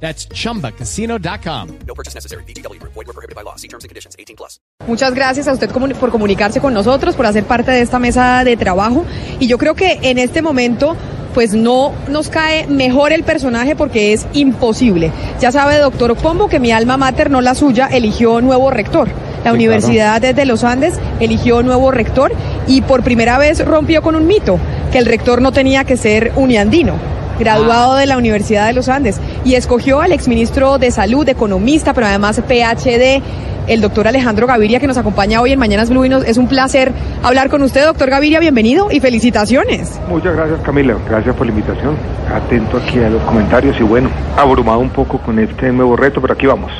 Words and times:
That's 0.00 0.28
chumbacasino.com. 0.28 1.68
No 1.86 1.94
purchase 1.94 2.14
necessary. 2.14 2.44
BGW. 2.44 2.80
Void 2.82 3.06
were 3.06 3.12
prohibited 3.12 3.34
by 3.34 3.42
law. 3.42 3.56
See 3.56 3.68
terms 3.68 3.84
and 3.84 3.88
conditions. 3.88 4.14
18 4.18 4.36
plus. 4.36 4.60
Muchas 4.86 5.14
gracias 5.14 5.48
a 5.48 5.52
usted 5.52 5.70
por 5.70 6.10
comunicarse 6.10 6.60
con 6.60 6.74
nosotros, 6.74 7.16
por 7.16 7.26
hacer 7.26 7.44
parte 7.44 7.70
de 7.70 7.80
esta 7.80 7.98
mesa 7.98 8.44
de 8.44 8.56
trabajo. 8.56 9.04
Y 9.40 9.46
yo 9.46 9.58
creo 9.58 9.74
que 9.74 9.98
en 10.02 10.18
este 10.18 10.42
momento, 10.42 10.96
pues 11.34 11.54
no 11.54 11.92
nos 12.08 12.28
cae 12.28 12.66
mejor 12.66 13.12
el 13.12 13.24
personaje 13.24 13.74
porque 13.74 14.12
es 14.12 14.26
imposible. 14.32 15.10
Ya 15.40 15.50
sabe, 15.50 15.78
doctor 15.78 16.14
Pombo, 16.16 16.48
que 16.48 16.60
mi 16.60 16.72
alma 16.72 16.96
mater, 16.96 17.30
no 17.30 17.40
la 17.40 17.54
suya, 17.54 17.86
eligió 17.86 18.40
nuevo 18.40 18.70
rector. 18.70 19.08
La 19.44 19.52
Universidad 19.52 20.20
de 20.20 20.44
los 20.44 20.64
Andes 20.64 20.94
eligió 21.20 21.62
nuevo 21.62 21.90
rector 21.90 22.32
y 22.66 22.80
por 22.82 23.02
primera 23.02 23.38
vez 23.38 23.64
rompió 23.64 24.02
con 24.02 24.16
un 24.16 24.26
mito, 24.26 24.58
que 24.90 24.98
el 24.98 25.06
rector 25.06 25.40
no 25.40 25.52
tenía 25.52 25.84
que 25.84 25.96
ser 25.96 26.32
uniandino 26.36 26.94
graduado 27.38 27.96
de 27.96 28.06
la 28.06 28.16
Universidad 28.16 28.66
de 28.66 28.72
los 28.72 28.88
Andes, 28.88 29.20
y 29.46 29.54
escogió 29.54 30.00
al 30.00 30.10
exministro 30.10 30.76
de 30.78 30.90
Salud, 30.90 31.26
economista, 31.28 31.94
pero 31.94 32.08
además 32.08 32.42
PhD, 32.48 33.22
el 33.68 33.80
doctor 33.80 34.08
Alejandro 34.08 34.44
Gaviria, 34.48 34.80
que 34.80 34.88
nos 34.88 34.96
acompaña 34.96 35.40
hoy 35.40 35.52
en 35.52 35.58
Mañanas 35.60 35.88
Blue. 35.88 36.04
Y 36.04 36.08
nos- 36.08 36.24
es 36.24 36.36
un 36.36 36.48
placer 36.48 36.90
hablar 37.22 37.48
con 37.48 37.62
usted, 37.62 37.84
doctor 37.84 38.10
Gaviria. 38.10 38.40
Bienvenido 38.40 38.88
y 38.90 38.98
felicitaciones. 38.98 40.00
Muchas 40.08 40.34
gracias 40.34 40.58
Camila, 40.64 40.96
gracias 41.08 41.34
por 41.36 41.46
la 41.46 41.52
invitación. 41.52 41.96
Atento 42.34 42.78
aquí 42.78 42.98
a 42.98 43.08
los 43.08 43.22
comentarios 43.22 43.78
y 43.78 43.84
bueno, 43.84 44.10
abrumado 44.36 44.80
un 44.80 44.90
poco 44.90 45.18
con 45.18 45.38
este 45.38 45.70
nuevo 45.70 45.94
reto, 45.96 46.20
pero 46.20 46.34
aquí 46.34 46.46
vamos. 46.46 46.72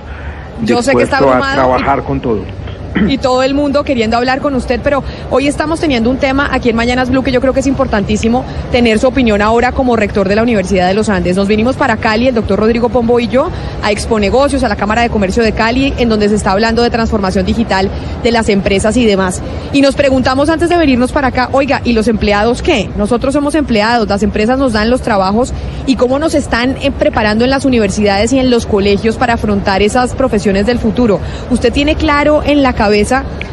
Yo 0.62 0.82
sé 0.82 0.92
que 0.96 1.04
está 1.04 1.18
Dispuesto 1.18 1.28
a 1.28 1.36
abrumado 1.50 1.54
trabajar 1.54 2.02
con 2.02 2.20
todo. 2.20 2.40
Y 3.08 3.18
todo 3.18 3.42
el 3.42 3.54
mundo 3.54 3.84
queriendo 3.84 4.16
hablar 4.16 4.40
con 4.40 4.54
usted, 4.54 4.80
pero 4.82 5.02
hoy 5.30 5.46
estamos 5.46 5.80
teniendo 5.80 6.10
un 6.10 6.16
tema 6.16 6.48
aquí 6.52 6.70
en 6.70 6.76
Mañanas 6.76 7.10
Blue 7.10 7.22
que 7.22 7.32
yo 7.32 7.40
creo 7.40 7.52
que 7.52 7.60
es 7.60 7.66
importantísimo 7.66 8.44
tener 8.72 8.98
su 8.98 9.06
opinión 9.06 9.42
ahora 9.42 9.72
como 9.72 9.96
rector 9.96 10.28
de 10.28 10.36
la 10.36 10.42
Universidad 10.42 10.88
de 10.88 10.94
los 10.94 11.08
Andes. 11.08 11.36
Nos 11.36 11.48
vinimos 11.48 11.76
para 11.76 11.98
Cali, 11.98 12.28
el 12.28 12.34
doctor 12.34 12.58
Rodrigo 12.58 12.88
Pombo 12.88 13.20
y 13.20 13.28
yo, 13.28 13.50
a 13.82 13.92
Expo 13.92 14.18
Negocios, 14.18 14.62
a 14.64 14.68
la 14.68 14.76
Cámara 14.76 15.02
de 15.02 15.10
Comercio 15.10 15.42
de 15.42 15.52
Cali, 15.52 15.92
en 15.98 16.08
donde 16.08 16.28
se 16.28 16.36
está 16.36 16.52
hablando 16.52 16.82
de 16.82 16.90
transformación 16.90 17.44
digital 17.44 17.90
de 18.22 18.30
las 18.30 18.48
empresas 18.48 18.96
y 18.96 19.04
demás. 19.04 19.42
Y 19.72 19.82
nos 19.82 19.94
preguntamos 19.94 20.48
antes 20.48 20.68
de 20.68 20.76
venirnos 20.76 21.12
para 21.12 21.28
acá, 21.28 21.50
oiga, 21.52 21.82
¿y 21.84 21.92
los 21.92 22.08
empleados 22.08 22.62
qué? 22.62 22.88
Nosotros 22.96 23.34
somos 23.34 23.54
empleados, 23.54 24.08
las 24.08 24.22
empresas 24.22 24.58
nos 24.58 24.72
dan 24.72 24.90
los 24.90 25.02
trabajos 25.02 25.52
y 25.86 25.96
cómo 25.96 26.18
nos 26.18 26.34
están 26.34 26.76
eh, 26.80 26.90
preparando 26.90 27.44
en 27.44 27.50
las 27.50 27.64
universidades 27.64 28.32
y 28.32 28.38
en 28.38 28.50
los 28.50 28.66
colegios 28.66 29.16
para 29.16 29.34
afrontar 29.34 29.82
esas 29.82 30.14
profesiones 30.14 30.66
del 30.66 30.78
futuro. 30.78 31.20
¿Usted 31.50 31.72
tiene 31.72 31.94
claro 31.94 32.42
en 32.42 32.62
la 32.62 32.72
cabeza 32.72 32.85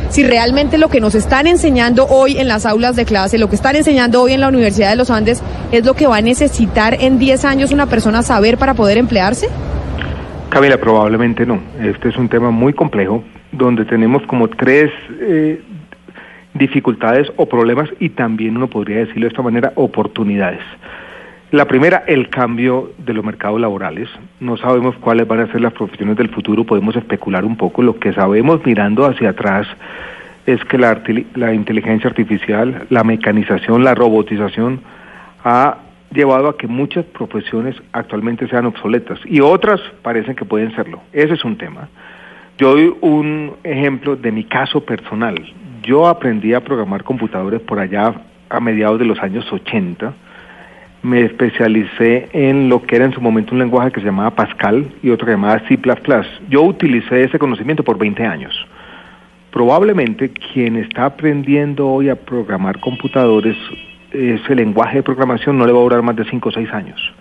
si 0.09 0.23
realmente 0.23 0.77
lo 0.77 0.89
que 0.89 0.99
nos 0.99 1.15
están 1.15 1.47
enseñando 1.47 2.05
hoy 2.07 2.37
en 2.37 2.47
las 2.47 2.65
aulas 2.65 2.95
de 2.95 3.05
clase, 3.05 3.37
lo 3.37 3.49
que 3.49 3.55
están 3.55 3.75
enseñando 3.75 4.21
hoy 4.21 4.33
en 4.33 4.41
la 4.41 4.47
Universidad 4.47 4.91
de 4.91 4.95
los 4.95 5.09
Andes, 5.09 5.43
es 5.71 5.85
lo 5.85 5.95
que 5.95 6.07
va 6.07 6.17
a 6.17 6.21
necesitar 6.21 6.95
en 6.99 7.17
10 7.17 7.45
años 7.45 7.71
una 7.71 7.87
persona 7.87 8.21
saber 8.21 8.57
para 8.57 8.73
poder 8.73 8.97
emplearse? 8.97 9.47
Camila, 10.49 10.77
probablemente 10.77 11.45
no. 11.45 11.59
Este 11.81 12.09
es 12.09 12.17
un 12.17 12.29
tema 12.29 12.51
muy 12.51 12.73
complejo 12.73 13.23
donde 13.51 13.85
tenemos 13.85 14.21
como 14.27 14.47
tres 14.49 14.91
eh, 15.19 15.61
dificultades 16.53 17.31
o 17.35 17.47
problemas 17.47 17.89
y 17.99 18.09
también 18.09 18.57
uno 18.57 18.67
podría 18.67 18.97
decirlo 18.97 19.23
de 19.23 19.29
esta 19.29 19.41
manera, 19.41 19.71
oportunidades. 19.75 20.61
La 21.53 21.65
primera, 21.65 22.03
el 22.07 22.29
cambio 22.29 22.93
de 22.97 23.13
los 23.13 23.23
mercados 23.23 23.61
laborales. 23.61 24.09
No 24.39 24.57
sabemos 24.57 24.95
cuáles 24.97 25.27
van 25.27 25.41
a 25.41 25.51
ser 25.51 25.61
las 25.61 25.73
profesiones 25.73 26.17
del 26.17 26.29
futuro, 26.29 26.63
podemos 26.63 26.95
especular 26.95 27.45
un 27.45 27.57
poco. 27.57 27.83
Lo 27.83 27.99
que 27.99 28.11
sabemos 28.11 28.65
mirando 28.65 29.05
hacia 29.05 29.29
atrás 29.29 29.67
es 30.47 30.65
que 30.65 30.79
la, 30.79 31.03
la 31.35 31.53
inteligencia 31.53 32.09
artificial, 32.09 32.87
la 32.89 33.03
mecanización, 33.03 33.83
la 33.83 33.93
robotización 33.93 34.81
ha 35.43 35.77
llevado 36.11 36.49
a 36.49 36.57
que 36.57 36.65
muchas 36.65 37.05
profesiones 37.05 37.75
actualmente 37.91 38.47
sean 38.47 38.65
obsoletas 38.65 39.19
y 39.23 39.39
otras 39.39 39.79
parecen 40.01 40.33
que 40.33 40.45
pueden 40.45 40.75
serlo. 40.75 41.01
Ese 41.11 41.35
es 41.35 41.45
un 41.45 41.55
tema. 41.59 41.87
Yo 42.57 42.71
doy 42.71 42.95
un 43.01 43.53
ejemplo 43.63 44.15
de 44.15 44.31
mi 44.31 44.45
caso 44.45 44.83
personal. 44.83 45.35
Yo 45.83 46.07
aprendí 46.07 46.55
a 46.55 46.63
programar 46.63 47.03
computadores 47.03 47.61
por 47.61 47.77
allá 47.77 48.11
a 48.49 48.59
mediados 48.59 48.97
de 48.97 49.05
los 49.05 49.19
años 49.19 49.45
80. 49.53 50.13
Me 51.03 51.21
especialicé 51.21 52.29
en 52.31 52.69
lo 52.69 52.81
que 52.81 52.95
era 52.95 53.03
en 53.03 53.11
su 53.11 53.19
momento 53.19 53.53
un 53.53 53.59
lenguaje 53.59 53.91
que 53.91 53.99
se 53.99 54.05
llamaba 54.05 54.31
Pascal 54.31 54.89
y 55.03 55.09
otro 55.09 55.25
que 55.25 55.33
se 55.33 55.37
llamaba 55.37 55.59
C++. 55.67 55.77
Yo 56.49 56.63
utilicé 56.63 57.25
ese 57.25 57.37
conocimiento 57.37 57.83
por 57.83 57.97
20 57.97 58.25
años. 58.25 58.53
Probablemente 59.51 60.29
quien 60.29 60.77
está 60.77 61.05
aprendiendo 61.05 61.89
hoy 61.89 62.07
a 62.07 62.15
programar 62.15 62.79
computadores, 62.79 63.57
ese 64.13 64.55
lenguaje 64.55 64.97
de 64.97 65.03
programación 65.03 65.57
no 65.57 65.65
le 65.65 65.73
va 65.73 65.79
a 65.79 65.83
durar 65.83 66.01
más 66.03 66.15
de 66.15 66.23
5 66.23 66.47
o 66.47 66.51
6 66.53 66.71
años. 66.71 67.13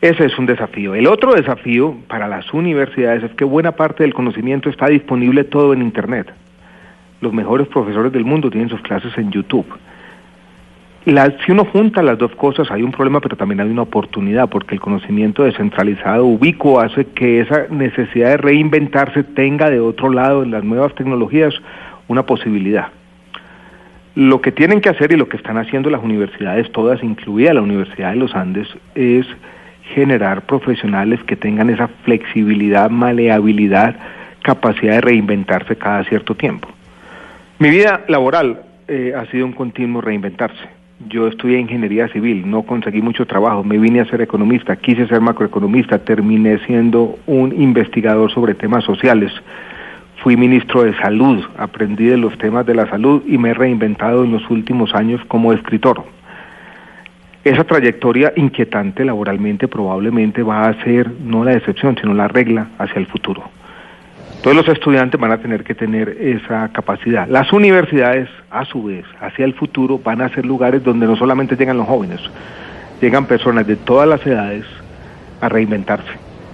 Ese 0.00 0.26
es 0.26 0.38
un 0.38 0.46
desafío. 0.46 0.94
El 0.94 1.08
otro 1.08 1.34
desafío 1.34 1.96
para 2.06 2.28
las 2.28 2.54
universidades 2.54 3.24
es 3.24 3.32
que 3.32 3.44
buena 3.44 3.72
parte 3.72 4.04
del 4.04 4.14
conocimiento 4.14 4.70
está 4.70 4.86
disponible 4.86 5.42
todo 5.42 5.72
en 5.72 5.82
Internet. 5.82 6.32
Los 7.20 7.32
mejores 7.32 7.66
profesores 7.66 8.12
del 8.12 8.24
mundo 8.24 8.48
tienen 8.48 8.68
sus 8.68 8.80
clases 8.82 9.16
en 9.18 9.32
YouTube. 9.32 9.66
Si 11.06 11.52
uno 11.52 11.64
junta 11.64 12.02
las 12.02 12.18
dos 12.18 12.34
cosas 12.34 12.68
hay 12.68 12.82
un 12.82 12.90
problema, 12.90 13.20
pero 13.20 13.36
también 13.36 13.60
hay 13.60 13.70
una 13.70 13.82
oportunidad, 13.82 14.48
porque 14.48 14.74
el 14.74 14.80
conocimiento 14.80 15.44
descentralizado, 15.44 16.26
ubicuo, 16.26 16.80
hace 16.80 17.04
que 17.04 17.40
esa 17.42 17.68
necesidad 17.70 18.30
de 18.30 18.36
reinventarse 18.38 19.22
tenga 19.22 19.70
de 19.70 19.78
otro 19.78 20.10
lado 20.10 20.42
en 20.42 20.50
las 20.50 20.64
nuevas 20.64 20.92
tecnologías 20.96 21.54
una 22.08 22.26
posibilidad. 22.26 22.88
Lo 24.16 24.40
que 24.40 24.50
tienen 24.50 24.80
que 24.80 24.88
hacer 24.88 25.12
y 25.12 25.16
lo 25.16 25.28
que 25.28 25.36
están 25.36 25.58
haciendo 25.58 25.90
las 25.90 26.02
universidades, 26.02 26.72
todas, 26.72 27.00
incluida 27.04 27.54
la 27.54 27.62
Universidad 27.62 28.10
de 28.10 28.16
los 28.16 28.34
Andes, 28.34 28.66
es 28.96 29.26
generar 29.94 30.42
profesionales 30.46 31.22
que 31.22 31.36
tengan 31.36 31.70
esa 31.70 31.86
flexibilidad, 32.02 32.90
maleabilidad, 32.90 33.94
capacidad 34.42 34.94
de 34.94 35.00
reinventarse 35.02 35.76
cada 35.76 36.02
cierto 36.02 36.34
tiempo. 36.34 36.68
Mi 37.60 37.70
vida 37.70 38.04
laboral 38.08 38.62
eh, 38.88 39.12
ha 39.16 39.24
sido 39.26 39.46
un 39.46 39.52
continuo 39.52 40.00
reinventarse. 40.00 40.75
Yo 40.98 41.26
estudié 41.26 41.58
ingeniería 41.58 42.08
civil, 42.08 42.50
no 42.50 42.62
conseguí 42.62 43.02
mucho 43.02 43.26
trabajo, 43.26 43.62
me 43.62 43.76
vine 43.76 44.00
a 44.00 44.06
ser 44.06 44.22
economista, 44.22 44.76
quise 44.76 45.06
ser 45.06 45.20
macroeconomista, 45.20 45.98
terminé 45.98 46.58
siendo 46.60 47.18
un 47.26 47.52
investigador 47.52 48.32
sobre 48.32 48.54
temas 48.54 48.82
sociales. 48.82 49.30
Fui 50.22 50.38
ministro 50.38 50.84
de 50.84 50.96
salud, 50.96 51.44
aprendí 51.58 52.06
de 52.06 52.16
los 52.16 52.38
temas 52.38 52.64
de 52.64 52.74
la 52.74 52.88
salud 52.88 53.22
y 53.26 53.36
me 53.36 53.50
he 53.50 53.54
reinventado 53.54 54.24
en 54.24 54.32
los 54.32 54.48
últimos 54.48 54.94
años 54.94 55.20
como 55.28 55.52
escritor. 55.52 56.02
Esa 57.44 57.64
trayectoria 57.64 58.32
inquietante 58.34 59.04
laboralmente 59.04 59.68
probablemente 59.68 60.42
va 60.42 60.66
a 60.66 60.82
ser 60.82 61.12
no 61.20 61.44
la 61.44 61.52
excepción, 61.52 61.96
sino 62.00 62.14
la 62.14 62.26
regla 62.26 62.68
hacia 62.78 62.98
el 62.98 63.06
futuro. 63.06 63.44
Todos 64.46 64.58
los 64.58 64.68
estudiantes 64.68 65.20
van 65.20 65.32
a 65.32 65.38
tener 65.38 65.64
que 65.64 65.74
tener 65.74 66.08
esa 66.20 66.68
capacidad. 66.68 67.26
Las 67.26 67.52
universidades, 67.52 68.28
a 68.48 68.64
su 68.64 68.84
vez, 68.84 69.04
hacia 69.20 69.44
el 69.44 69.54
futuro, 69.54 69.98
van 69.98 70.22
a 70.22 70.28
ser 70.28 70.46
lugares 70.46 70.84
donde 70.84 71.04
no 71.04 71.16
solamente 71.16 71.56
llegan 71.56 71.76
los 71.76 71.88
jóvenes, 71.88 72.20
llegan 73.00 73.26
personas 73.26 73.66
de 73.66 73.74
todas 73.74 74.08
las 74.08 74.24
edades 74.24 74.64
a 75.40 75.48
reinventarse, 75.48 76.12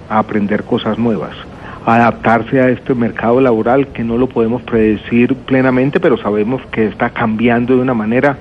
a 0.09 0.21
aprender 0.21 0.65
cosas 0.65 0.97
nuevas, 0.99 1.37
a 1.85 1.97
adaptarse 1.97 2.63
a 2.63 2.71
este 2.71 2.95
mercado 2.95 3.43
laboral 3.43 3.89
que 3.89 4.03
no 4.03 4.17
lo 4.17 4.27
podemos 4.27 4.63
predecir 4.63 5.35
plenamente, 5.35 6.01
pero 6.01 6.17
sabemos 6.17 6.63
que 6.71 6.87
está 6.87 7.11
cambiando 7.11 7.77
de 7.77 7.83
una 7.83 7.93
manera 7.93 8.39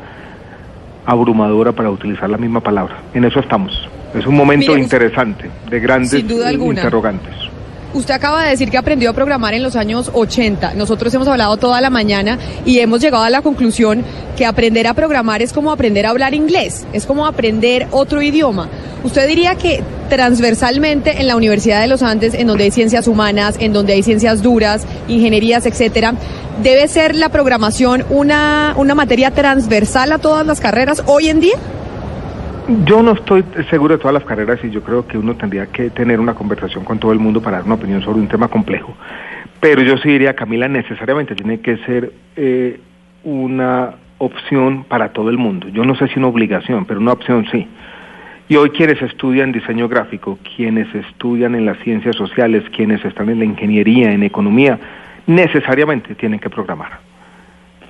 abrumadora 1.06 1.74
para 1.74 1.89
utilizar 1.92 2.30
la 2.30 2.38
misma 2.38 2.62
palabra. 2.62 3.00
En 3.13 3.25
eso 3.25 3.42
estamos. 3.42 3.89
Es 4.15 4.25
un 4.25 4.36
momento 4.38 4.71
Mire, 4.71 4.83
interesante, 4.83 5.51
de 5.69 5.80
grandes 5.81 6.12
sin 6.12 6.27
duda 6.30 6.47
alguna. 6.47 6.80
interrogantes. 6.80 7.50
Usted 7.94 8.14
acaba 8.14 8.44
de 8.44 8.52
decir 8.52 8.72
que 8.72 8.78
aprendió 8.78 9.10
a 9.10 9.14
programar 9.14 9.54
en 9.54 9.64
los 9.64 9.76
años 9.76 10.10
80. 10.14 10.76
Nosotros 10.76 11.14
hemos 11.14 11.28
hablado 11.28 11.58
toda 11.58 11.82
la 11.82 11.90
mañana 11.90 12.40
y 12.66 12.80
hemos 12.80 13.02
llegado 13.02 13.24
a 13.24 13.30
la 13.30 13.42
conclusión 13.42 14.04
que 14.38 14.46
aprender 14.46 14.88
a 14.88 14.94
programar 14.94 15.42
es 15.42 15.52
como 15.52 15.72
aprender 15.72 16.06
a 16.06 16.12
hablar 16.12 16.34
inglés, 16.34 16.86
es 16.94 17.06
como 17.06 17.26
aprender 17.26 17.88
otro 17.92 18.22
idioma. 18.22 18.70
¿Usted 19.04 19.28
diría 19.28 19.56
que 19.56 19.84
transversalmente 20.10 21.20
en 21.20 21.28
la 21.28 21.36
Universidad 21.36 21.82
de 21.82 21.88
los 21.88 22.02
Andes, 22.02 22.34
en 22.34 22.48
donde 22.48 22.66
hay 22.66 22.72
ciencias 22.72 23.08
humanas, 23.08 23.56
en 23.60 23.74
donde 23.74 23.94
hay 23.94 24.04
ciencias 24.04 24.42
duras, 24.42 24.84
ingenierías, 25.08 25.66
etcétera, 25.66 26.14
debe 26.64 26.88
ser 26.88 27.16
la 27.16 27.30
programación 27.30 28.06
una, 28.10 28.74
una 28.78 28.96
materia 28.96 29.32
transversal 29.32 30.12
a 30.12 30.18
todas 30.18 30.46
las 30.46 30.62
carreras 30.62 31.04
hoy 31.08 31.30
en 31.30 31.40
día? 31.42 31.56
Yo 32.86 33.02
no 33.02 33.13
estoy 33.13 33.44
seguro 33.69 33.96
de 33.96 34.02
todas 34.02 34.13
las 34.13 34.24
carreras 34.24 34.60
y 34.63 34.69
yo 34.69 34.84
creo 34.84 35.08
que 35.08 35.18
uno 35.18 35.36
tendría 35.36 35.66
que 35.68 35.90
tener 35.90 36.19
una 36.19 36.36
conversación 36.36 36.86
con 36.86 37.00
todo 37.00 37.12
el 37.12 37.19
mundo 37.19 37.42
para 37.42 37.58
dar 37.58 37.66
una 37.66 37.75
opinión 37.75 38.02
sobre 38.02 38.19
un 38.19 38.28
tema 38.28 38.48
complejo. 38.48 38.96
Pero 39.60 39.81
yo 39.81 39.98
sí 39.98 40.10
diría, 40.10 40.36
Camila, 40.36 40.68
necesariamente 40.68 41.36
tiene 41.36 41.60
que 41.60 41.78
ser 41.78 42.13
eh, 42.36 42.80
una 43.24 43.96
opción 44.19 44.84
para 44.84 45.12
todo 45.12 45.30
el 45.30 45.38
mundo. 45.38 45.68
Yo 45.69 45.84
no 45.84 45.96
sé 45.96 46.08
si 46.08 46.19
una 46.19 46.28
obligación, 46.28 46.86
pero 46.86 47.00
una 47.00 47.13
opción 47.13 47.46
sí. 47.52 47.68
Y 48.48 48.56
hoy 48.56 48.69
quienes 48.72 49.02
estudian 49.02 49.52
diseño 49.52 49.88
gráfico, 49.88 50.38
quienes 50.56 50.94
estudian 50.94 51.56
en 51.56 51.66
las 51.66 51.78
ciencias 51.80 52.16
sociales, 52.16 52.64
quienes 52.75 53.04
están 53.06 53.30
en 53.30 53.40
la 53.40 53.46
ingeniería, 53.46 54.12
en 54.12 54.24
economía, 54.24 54.78
necesariamente 55.25 56.16
tienen 56.16 56.40
que 56.40 56.50
programar. 56.50 57.00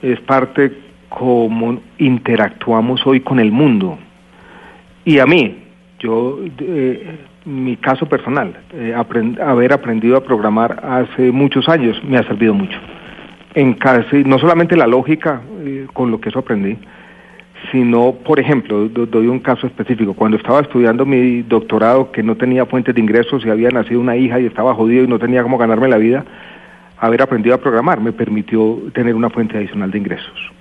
Es 0.01 0.19
parte 0.21 0.71
como 1.09 1.81
interactuamos 1.97 3.05
hoy 3.05 3.21
con 3.21 3.39
el 3.39 3.51
mundo. 3.51 3.97
Y 5.03 5.19
a 5.19 5.25
mí, 5.25 5.57
yo, 5.99 6.39
eh, 6.59 7.17
mi 7.45 7.75
caso 7.77 8.07
personal, 8.07 8.55
eh, 8.73 8.93
haber 8.93 9.73
aprendido 9.73 10.17
a 10.17 10.23
programar 10.23 10.79
hace 10.83 11.31
muchos 11.31 11.67
años 11.67 12.01
me 12.03 12.17
ha 12.17 12.23
servido 12.23 12.53
mucho. 12.53 12.77
En 13.53 13.73
casi, 13.73 14.23
no 14.23 14.39
solamente 14.39 14.75
la 14.77 14.87
lógica 14.87 15.41
eh, 15.63 15.87
con 15.93 16.11
lo 16.11 16.21
que 16.21 16.29
eso 16.29 16.39
aprendí, 16.39 16.77
sino, 17.71 18.13
por 18.13 18.39
ejemplo, 18.39 18.87
doy 18.89 19.27
un 19.27 19.39
caso 19.39 19.67
específico. 19.67 20.13
Cuando 20.13 20.37
estaba 20.37 20.61
estudiando 20.61 21.05
mi 21.05 21.43
doctorado, 21.43 22.11
que 22.11 22.23
no 22.23 22.35
tenía 22.35 22.65
fuentes 22.65 22.95
de 22.95 23.01
ingresos 23.01 23.45
y 23.45 23.49
había 23.49 23.69
nacido 23.69 23.99
una 23.99 24.15
hija 24.15 24.39
y 24.39 24.45
estaba 24.45 24.73
jodido 24.73 25.03
y 25.03 25.07
no 25.07 25.19
tenía 25.19 25.43
cómo 25.43 25.57
ganarme 25.57 25.87
la 25.87 25.97
vida, 25.97 26.25
haber 26.97 27.21
aprendido 27.21 27.55
a 27.55 27.59
programar 27.59 27.99
me 27.99 28.13
permitió 28.13 28.79
tener 28.93 29.15
una 29.15 29.29
fuente 29.29 29.57
adicional 29.57 29.91
de 29.91 29.97
ingresos. 29.97 30.51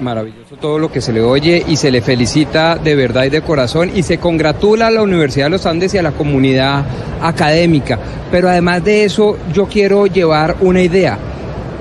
Maravilloso 0.00 0.56
todo 0.56 0.78
lo 0.78 0.90
que 0.90 1.00
se 1.00 1.12
le 1.12 1.20
oye 1.20 1.62
y 1.66 1.76
se 1.76 1.90
le 1.90 2.00
felicita 2.00 2.76
de 2.76 2.94
verdad 2.94 3.24
y 3.24 3.30
de 3.30 3.42
corazón 3.42 3.90
y 3.94 4.02
se 4.02 4.18
congratula 4.18 4.86
a 4.86 4.90
la 4.90 5.02
Universidad 5.02 5.46
de 5.46 5.50
los 5.50 5.66
Andes 5.66 5.92
y 5.94 5.98
a 5.98 6.02
la 6.02 6.12
comunidad 6.12 6.84
académica. 7.20 7.98
Pero 8.30 8.48
además 8.48 8.84
de 8.84 9.04
eso, 9.04 9.36
yo 9.52 9.66
quiero 9.66 10.06
llevar 10.06 10.56
una 10.60 10.80
idea. 10.80 11.18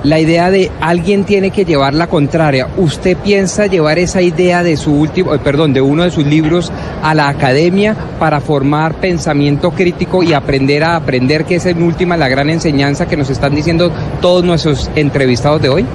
La 0.04 0.20
idea 0.20 0.50
de 0.50 0.70
alguien 0.82 1.24
tiene 1.24 1.52
que 1.52 1.64
llevar 1.64 1.94
la 1.94 2.08
contraria. 2.08 2.68
¿Usted 2.76 3.16
piensa 3.16 3.68
llevar 3.68 4.00
esa 4.00 4.22
idea 4.22 4.64
de 4.64 4.76
su 4.76 4.94
último, 4.94 5.34
eh, 5.34 5.40
perdón, 5.40 5.72
de 5.72 5.80
uno 5.80 6.04
de 6.04 6.12
sus 6.12 6.26
libros 6.26 6.74
a 7.02 7.14
la 7.14 7.30
academia 7.30 7.96
para 8.20 8.42
formar 8.42 8.96
pensamiento 8.96 9.72
crítico 9.72 10.22
y 10.22 10.34
aprender 10.34 10.84
a 10.84 10.98
aprender, 10.98 11.46
que 11.46 11.56
es 11.56 11.66
en 11.68 11.82
última 11.82 12.18
la 12.18 12.28
gran 12.28 12.50
enseñanza 12.50 13.08
que 13.08 13.16
nos 13.16 13.30
están 13.30 13.56
diciendo 13.56 13.92
todos 14.20 14.44
nuestros 14.44 14.92
entrevistados 14.96 15.62
de 15.62 15.70
hoy? 15.70 15.86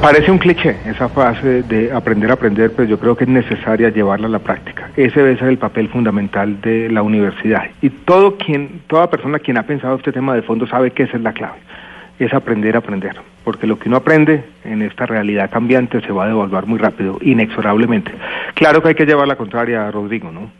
Parece 0.00 0.30
un 0.30 0.38
cliché 0.38 0.76
esa 0.86 1.08
fase 1.08 1.62
de 1.62 1.90
aprender 1.92 2.30
a 2.30 2.34
aprender, 2.34 2.72
pero 2.76 2.88
yo 2.88 2.98
creo 2.98 3.16
que 3.16 3.24
es 3.24 3.30
necesaria 3.30 3.88
llevarla 3.88 4.28
a 4.28 4.30
la 4.30 4.38
práctica. 4.38 4.90
Ese 4.96 5.20
debe 5.20 5.38
ser 5.38 5.48
el 5.48 5.58
papel 5.58 5.88
fundamental 5.88 6.60
de 6.60 6.88
la 6.88 7.02
universidad. 7.02 7.64
Y 7.82 7.90
todo 7.90 8.36
quien, 8.36 8.82
toda 8.86 9.10
persona 9.10 9.38
quien 9.38 9.58
ha 9.58 9.64
pensado 9.64 9.96
este 9.96 10.12
tema 10.12 10.34
de 10.34 10.42
fondo 10.42 10.66
sabe 10.66 10.92
que 10.92 11.04
esa 11.04 11.16
es 11.16 11.22
la 11.22 11.32
clave, 11.32 11.58
es 12.18 12.32
aprender 12.32 12.76
a 12.76 12.78
aprender. 12.78 13.16
Porque 13.42 13.66
lo 13.66 13.78
que 13.78 13.88
uno 13.88 13.96
aprende 13.96 14.44
en 14.64 14.82
esta 14.82 15.06
realidad 15.06 15.50
cambiante 15.50 16.00
se 16.00 16.12
va 16.12 16.24
a 16.24 16.28
devaluar 16.28 16.66
muy 16.66 16.78
rápido, 16.78 17.18
inexorablemente. 17.20 18.12
Claro 18.54 18.82
que 18.82 18.88
hay 18.88 18.94
que 18.94 19.06
llevar 19.06 19.26
la 19.26 19.36
contraria 19.36 19.90
Rodrigo, 19.90 20.30
¿no? 20.30 20.50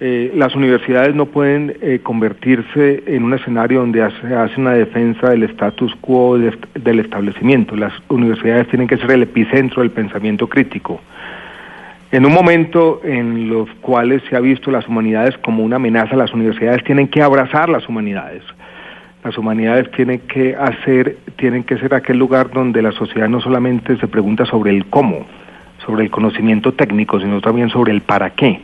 Eh, 0.00 0.32
las 0.34 0.56
universidades 0.56 1.14
no 1.14 1.26
pueden 1.26 1.76
eh, 1.80 2.00
convertirse 2.02 3.04
en 3.06 3.22
un 3.22 3.32
escenario 3.32 3.78
donde 3.78 4.00
se 4.20 4.34
hace 4.34 4.60
una 4.60 4.72
defensa 4.72 5.30
del 5.30 5.44
status 5.44 5.94
quo 6.00 6.36
del 6.36 6.98
establecimiento. 6.98 7.76
Las 7.76 7.92
universidades 8.08 8.66
tienen 8.68 8.88
que 8.88 8.96
ser 8.96 9.12
el 9.12 9.22
epicentro 9.22 9.82
del 9.82 9.92
pensamiento 9.92 10.48
crítico. 10.48 11.00
En 12.10 12.26
un 12.26 12.32
momento 12.32 13.02
en 13.04 13.48
los 13.48 13.68
cuales 13.80 14.22
se 14.28 14.36
ha 14.36 14.40
visto 14.40 14.72
las 14.72 14.88
humanidades 14.88 15.38
como 15.38 15.62
una 15.62 15.76
amenaza, 15.76 16.16
las 16.16 16.32
universidades 16.32 16.82
tienen 16.82 17.06
que 17.06 17.22
abrazar 17.22 17.68
las 17.68 17.88
humanidades. 17.88 18.42
Las 19.22 19.38
humanidades 19.38 19.90
tienen 19.92 20.20
que 20.20 20.56
hacer, 20.56 21.18
tienen 21.36 21.62
que 21.62 21.78
ser 21.78 21.94
aquel 21.94 22.18
lugar 22.18 22.50
donde 22.50 22.82
la 22.82 22.92
sociedad 22.92 23.28
no 23.28 23.40
solamente 23.40 23.96
se 23.96 24.08
pregunta 24.08 24.44
sobre 24.44 24.72
el 24.72 24.86
cómo, 24.86 25.24
sobre 25.86 26.02
el 26.02 26.10
conocimiento 26.10 26.72
técnico, 26.72 27.20
sino 27.20 27.40
también 27.40 27.70
sobre 27.70 27.92
el 27.92 28.00
para 28.00 28.30
qué 28.30 28.60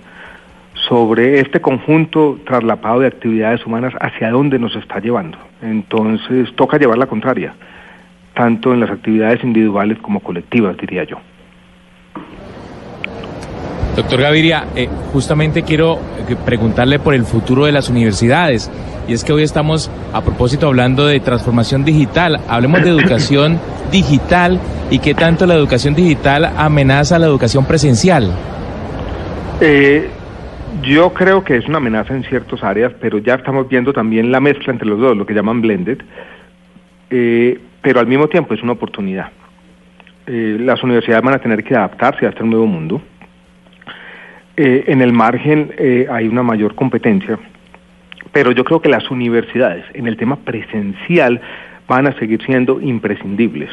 sobre 0.88 1.40
este 1.40 1.60
conjunto 1.60 2.38
traslapado 2.46 3.00
de 3.00 3.06
actividades 3.06 3.64
humanas 3.66 3.92
hacia 4.00 4.30
dónde 4.30 4.58
nos 4.58 4.74
está 4.76 4.98
llevando. 4.98 5.38
Entonces 5.62 6.48
toca 6.56 6.78
llevar 6.78 6.98
la 6.98 7.06
contraria, 7.06 7.54
tanto 8.34 8.72
en 8.72 8.80
las 8.80 8.90
actividades 8.90 9.42
individuales 9.44 9.98
como 9.98 10.20
colectivas, 10.20 10.76
diría 10.76 11.04
yo. 11.04 11.18
Doctor 13.96 14.20
Gaviria, 14.20 14.66
eh, 14.76 14.88
justamente 15.12 15.62
quiero 15.62 15.98
eh, 16.28 16.36
preguntarle 16.44 16.98
por 17.00 17.14
el 17.14 17.24
futuro 17.24 17.66
de 17.66 17.72
las 17.72 17.88
universidades. 17.88 18.70
Y 19.08 19.12
es 19.12 19.24
que 19.24 19.32
hoy 19.32 19.42
estamos, 19.42 19.90
a 20.12 20.22
propósito, 20.22 20.68
hablando 20.68 21.06
de 21.06 21.18
transformación 21.18 21.84
digital. 21.84 22.40
Hablemos 22.48 22.82
de 22.82 22.90
educación 22.90 23.58
digital 23.92 24.60
y 24.90 25.00
qué 25.00 25.14
tanto 25.14 25.46
la 25.46 25.54
educación 25.54 25.94
digital 25.94 26.44
amenaza 26.56 27.18
la 27.18 27.26
educación 27.26 27.64
presencial. 27.64 28.30
Eh, 29.60 30.08
yo 30.82 31.12
creo 31.12 31.44
que 31.44 31.56
es 31.56 31.68
una 31.68 31.78
amenaza 31.78 32.14
en 32.14 32.24
ciertas 32.24 32.62
áreas, 32.64 32.92
pero 33.00 33.18
ya 33.18 33.34
estamos 33.34 33.68
viendo 33.68 33.92
también 33.92 34.32
la 34.32 34.40
mezcla 34.40 34.72
entre 34.72 34.88
los 34.88 34.98
dos, 34.98 35.16
lo 35.16 35.26
que 35.26 35.34
llaman 35.34 35.60
blended, 35.60 35.98
eh, 37.10 37.60
pero 37.82 38.00
al 38.00 38.06
mismo 38.06 38.28
tiempo 38.28 38.54
es 38.54 38.62
una 38.62 38.72
oportunidad. 38.72 39.30
Eh, 40.26 40.56
las 40.60 40.82
universidades 40.82 41.24
van 41.24 41.34
a 41.34 41.38
tener 41.38 41.64
que 41.64 41.74
adaptarse 41.74 42.26
a 42.26 42.30
este 42.30 42.44
nuevo 42.44 42.66
mundo. 42.66 43.02
Eh, 44.56 44.84
en 44.88 45.00
el 45.00 45.12
margen 45.12 45.72
hay 46.10 46.28
una 46.28 46.42
mayor 46.42 46.74
competencia, 46.74 47.38
pero 48.32 48.52
yo 48.52 48.64
creo 48.64 48.80
que 48.80 48.88
las 48.88 49.10
universidades 49.10 49.84
en 49.94 50.06
el 50.06 50.16
tema 50.16 50.36
presencial 50.36 51.40
van 51.88 52.06
a 52.06 52.12
seguir 52.18 52.44
siendo 52.44 52.80
imprescindibles. 52.80 53.70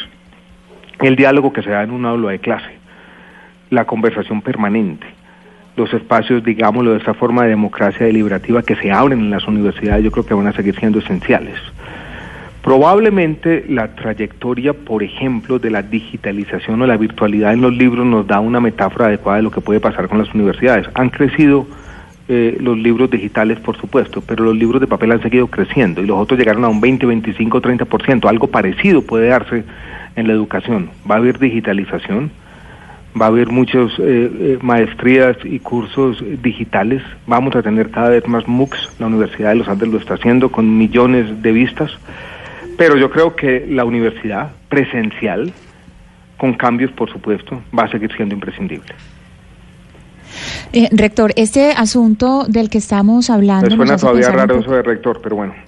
El 1.00 1.16
diálogo 1.16 1.54
que 1.54 1.62
se 1.62 1.70
da 1.70 1.84
en 1.84 1.92
un 1.92 2.06
aula 2.06 2.32
de 2.32 2.40
clase, 2.40 2.72
la 3.70 3.86
conversación 3.86 4.42
permanente, 4.42 5.06
los 5.78 5.94
espacios, 5.94 6.44
digámoslo 6.44 6.92
de 6.92 6.98
esta 6.98 7.14
forma 7.14 7.44
de 7.44 7.50
democracia 7.50 8.06
deliberativa 8.06 8.64
que 8.64 8.76
se 8.76 8.92
abren 8.92 9.20
en 9.20 9.30
las 9.30 9.48
universidades, 9.48 10.04
yo 10.04 10.12
creo 10.12 10.26
que 10.26 10.34
van 10.34 10.48
a 10.48 10.54
seguir 10.54 10.76
siendo 10.76 11.00
esenciales. 11.00 11.56
Probablemente 12.64 13.64
la 13.70 13.96
trayectoria, 13.96 14.74
por 14.74 15.04
ejemplo, 15.04 15.60
de 15.60 15.70
la 15.70 15.84
digitalización 15.84 16.82
o 16.82 16.88
la 16.88 16.98
virtualidad 16.98 17.54
en 17.54 17.62
los 17.62 17.72
libros 17.74 18.06
nos 18.06 18.26
da 18.28 18.40
una 18.40 18.60
metáfora 18.60 19.06
adecuada 19.06 19.38
de 19.38 19.44
lo 19.44 19.52
que 19.52 19.62
puede 19.62 19.80
pasar 19.80 20.10
con 20.10 20.18
las 20.18 20.34
universidades. 20.34 20.88
Han 20.96 21.10
crecido 21.10 21.68
eh, 22.28 22.58
los 22.60 22.78
libros 22.78 23.10
digitales, 23.12 23.60
por 23.60 23.78
supuesto, 23.78 24.22
pero 24.26 24.44
los 24.44 24.56
libros 24.56 24.82
de 24.82 24.88
papel 24.88 25.12
han 25.12 25.22
seguido 25.22 25.48
creciendo 25.48 26.02
y 26.02 26.08
los 26.08 26.18
otros 26.18 26.40
llegaron 26.40 26.66
a 26.66 26.70
un 26.70 26.82
20, 26.82 27.06
25, 27.06 27.62
30%. 27.62 28.28
Algo 28.28 28.48
parecido 28.48 29.04
puede 29.04 29.28
darse 29.28 29.64
en 30.16 30.28
la 30.28 30.34
educación. 30.34 30.90
Va 31.10 31.16
a 31.16 31.18
haber 31.20 31.38
digitalización, 31.38 32.32
va 33.20 33.26
a 33.26 33.30
haber 33.30 33.50
muchas 33.50 33.92
eh, 34.00 34.32
eh, 34.40 34.60
maestrías 34.62 35.38
y 35.44 35.60
cursos 35.60 36.24
digitales, 36.42 37.02
vamos 37.26 37.56
a 37.56 37.62
tener 37.62 37.90
cada 37.92 38.10
vez 38.10 38.28
más 38.28 38.48
MOOCs, 38.48 38.94
la 39.00 39.08
Universidad 39.08 39.50
de 39.50 39.56
los 39.56 39.68
Andes 39.68 39.90
lo 39.90 39.98
está 39.98 40.16
haciendo 40.16 40.50
con 40.52 40.78
millones 40.78 41.42
de 41.42 41.52
vistas, 41.52 41.92
pero 42.78 42.98
yo 42.98 43.10
creo 43.10 43.36
que 43.36 43.66
la 43.68 43.86
universidad 43.86 44.52
presencial, 44.70 45.54
con 46.38 46.54
cambios 46.54 46.92
por 46.92 47.12
supuesto, 47.12 47.62
va 47.78 47.84
a 47.84 47.92
seguir 47.92 48.12
siendo 48.16 48.36
imprescindible. 48.36 48.94
Eh, 50.74 50.90
rector, 50.92 51.32
este 51.36 51.72
asunto 51.72 52.46
del 52.48 52.70
que 52.70 52.78
estamos 52.78 53.30
hablando... 53.30 53.70
Me 53.70 53.76
suena 53.76 53.98
todavía 53.98 54.30
raro 54.30 54.60
eso 54.60 54.72
de 54.72 54.84
rector, 54.84 55.20
pero 55.22 55.38
bueno. 55.38 55.67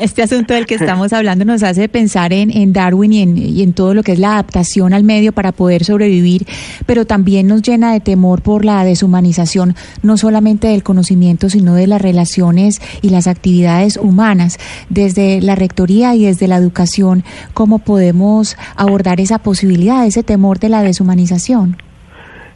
Este 0.00 0.22
asunto 0.22 0.54
del 0.54 0.66
que 0.66 0.76
estamos 0.76 1.12
hablando 1.12 1.44
nos 1.44 1.62
hace 1.62 1.88
pensar 1.88 2.32
en, 2.32 2.72
Darwin 2.72 3.12
y 3.12 3.22
en, 3.22 3.38
y 3.38 3.62
en, 3.62 3.72
todo 3.72 3.94
lo 3.94 4.02
que 4.02 4.12
es 4.12 4.18
la 4.18 4.34
adaptación 4.34 4.94
al 4.94 5.04
medio 5.04 5.32
para 5.32 5.52
poder 5.52 5.84
sobrevivir, 5.84 6.46
pero 6.86 7.04
también 7.04 7.48
nos 7.48 7.62
llena 7.62 7.92
de 7.92 8.00
temor 8.00 8.42
por 8.42 8.64
la 8.64 8.84
deshumanización, 8.84 9.74
no 10.02 10.16
solamente 10.16 10.68
del 10.68 10.82
conocimiento, 10.82 11.48
sino 11.48 11.74
de 11.74 11.86
las 11.86 12.00
relaciones 12.00 12.80
y 13.02 13.10
las 13.10 13.26
actividades 13.26 13.96
humanas. 13.96 14.58
Desde 14.88 15.40
la 15.40 15.56
rectoría 15.56 16.14
y 16.14 16.24
desde 16.24 16.48
la 16.48 16.56
educación, 16.56 17.24
¿cómo 17.52 17.80
podemos 17.80 18.56
abordar 18.76 19.20
esa 19.20 19.38
posibilidad, 19.38 20.06
ese 20.06 20.22
temor 20.22 20.58
de 20.58 20.68
la 20.68 20.82
deshumanización? 20.82 21.76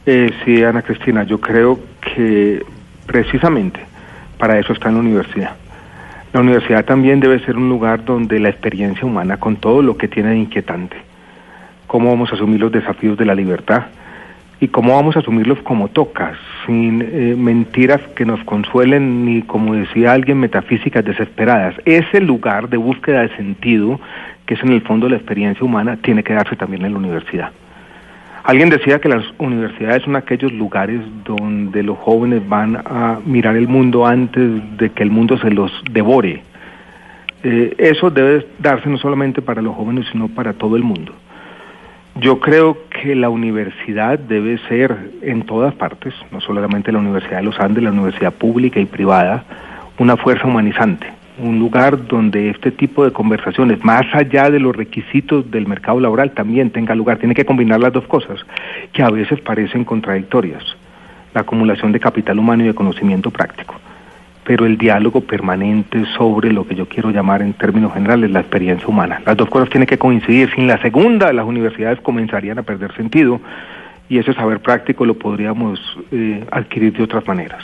Eh, 0.05 0.31
sí, 0.43 0.63
Ana 0.63 0.83
Cristina, 0.83 1.23
yo 1.23 1.41
creo 1.41 1.79
que 2.15 2.63
precisamente 3.07 3.79
para 4.37 4.59
eso 4.59 4.73
está 4.73 4.89
en 4.89 4.95
la 4.95 5.01
universidad 5.01 5.55
la 6.35 6.41
universidad 6.41 6.83
también 6.83 7.21
debe 7.21 7.39
ser 7.45 7.55
un 7.55 7.69
lugar 7.69 8.03
donde 8.03 8.41
la 8.41 8.49
experiencia 8.49 9.05
humana, 9.05 9.37
con 9.37 9.55
todo 9.55 9.81
lo 9.81 9.95
que 9.95 10.09
tiene 10.09 10.31
de 10.31 10.39
inquietante, 10.39 10.97
cómo 11.87 12.09
vamos 12.09 12.29
a 12.29 12.35
asumir 12.35 12.59
los 12.59 12.73
desafíos 12.73 13.17
de 13.17 13.23
la 13.23 13.33
libertad 13.33 13.83
y 14.59 14.67
cómo 14.67 14.95
vamos 14.95 15.15
a 15.15 15.19
asumirlos 15.19 15.59
como 15.59 15.87
toca, 15.87 16.33
sin 16.65 17.01
eh, 17.01 17.35
mentiras 17.37 18.01
que 18.17 18.25
nos 18.25 18.43
consuelen 18.43 19.23
ni, 19.23 19.43
como 19.43 19.75
decía 19.75 20.11
alguien, 20.11 20.41
metafísicas 20.41 21.05
desesperadas. 21.05 21.75
Ese 21.85 22.19
lugar 22.19 22.67
de 22.67 22.75
búsqueda 22.75 23.21
de 23.21 23.33
sentido, 23.37 24.01
que 24.45 24.55
es 24.55 24.63
en 24.63 24.73
el 24.73 24.81
fondo 24.81 25.07
la 25.07 25.15
experiencia 25.15 25.63
humana, 25.65 25.97
tiene 26.01 26.21
que 26.21 26.33
darse 26.33 26.57
también 26.57 26.83
en 26.83 26.91
la 26.91 26.99
universidad. 26.99 27.51
Alguien 28.45 28.69
decía 28.69 28.99
que 28.99 29.09
las 29.09 29.23
universidades 29.39 30.03
son 30.03 30.15
aquellos 30.15 30.53
lugares 30.53 31.01
donde 31.23 31.81
los 31.81 31.97
jóvenes 31.97 32.47
van 32.47 32.75
a 32.77 33.17
mirar 33.25 33.55
el 33.55 33.67
mundo 33.67 34.05
antes 34.05 34.77
de 34.77 34.91
que 34.91 35.01
el 35.01 35.09
mundo 35.09 35.35
se 35.39 35.49
los 35.49 35.71
devore. 35.89 36.43
Eh, 37.41 37.73
eso 37.79 38.11
debe 38.11 38.45
darse 38.59 38.87
no 38.87 38.99
solamente 38.99 39.41
para 39.41 39.63
los 39.63 39.75
jóvenes, 39.75 40.05
sino 40.11 40.27
para 40.27 40.53
todo 40.53 40.75
el 40.75 40.83
mundo. 40.83 41.11
Yo 42.21 42.39
creo 42.39 42.77
que 42.91 43.15
la 43.15 43.29
universidad 43.29 44.19
debe 44.19 44.59
ser 44.69 44.95
en 45.23 45.41
todas 45.41 45.73
partes, 45.73 46.13
no 46.31 46.39
solamente 46.39 46.91
la 46.91 46.99
Universidad 46.99 47.37
de 47.37 47.43
los 47.43 47.59
Andes, 47.59 47.83
la 47.83 47.91
universidad 47.91 48.31
pública 48.31 48.79
y 48.79 48.85
privada, 48.85 49.43
una 49.97 50.17
fuerza 50.17 50.45
humanizante, 50.45 51.07
un 51.37 51.59
lugar 51.59 52.07
donde 52.07 52.49
este 52.49 52.71
tipo 52.71 53.03
de 53.03 53.11
conversaciones, 53.11 53.83
más 53.83 54.03
allá 54.13 54.49
de 54.49 54.59
los 54.59 54.75
requisitos 54.75 55.49
del 55.51 55.67
mercado 55.67 55.99
laboral, 55.99 56.31
también 56.31 56.71
tenga 56.71 56.95
lugar. 56.95 57.17
Tiene 57.17 57.35
que 57.35 57.45
combinar 57.45 57.79
las 57.79 57.93
dos 57.93 58.05
cosas, 58.07 58.39
que 58.93 59.03
a 59.03 59.09
veces 59.09 59.39
parecen 59.41 59.83
contradictorias, 59.83 60.63
la 61.33 61.41
acumulación 61.41 61.91
de 61.91 61.99
capital 61.99 62.39
humano 62.39 62.63
y 62.63 62.67
de 62.67 62.73
conocimiento 62.73 63.31
práctico 63.31 63.75
pero 64.45 64.67
el 64.67 64.77
diálogo 64.77 65.21
permanente 65.21 66.05
sobre 66.17 66.53
lo 66.53 66.67
que 66.67 66.75
yo 66.75 66.87
quiero 66.87 67.09
llamar 67.09 67.41
en 67.41 67.53
términos 67.53 67.93
generales 67.93 68.29
la 68.29 68.41
experiencia 68.41 68.87
humana. 68.87 69.21
Las 69.25 69.35
dos 69.35 69.49
cosas 69.49 69.69
tienen 69.69 69.87
que 69.87 69.97
coincidir. 69.97 70.51
Sin 70.53 70.67
la 70.67 70.79
segunda, 70.81 71.33
las 71.33 71.45
universidades 71.45 71.99
comenzarían 71.99 72.59
a 72.59 72.63
perder 72.63 72.93
sentido 72.95 73.41
y 74.07 74.19
ese 74.19 74.33
saber 74.33 74.59
práctico 74.59 75.03
lo 75.03 75.15
podríamos 75.15 75.79
eh, 76.11 76.45
adquirir 76.51 76.93
de 76.93 77.03
otras 77.03 77.27
maneras. 77.27 77.63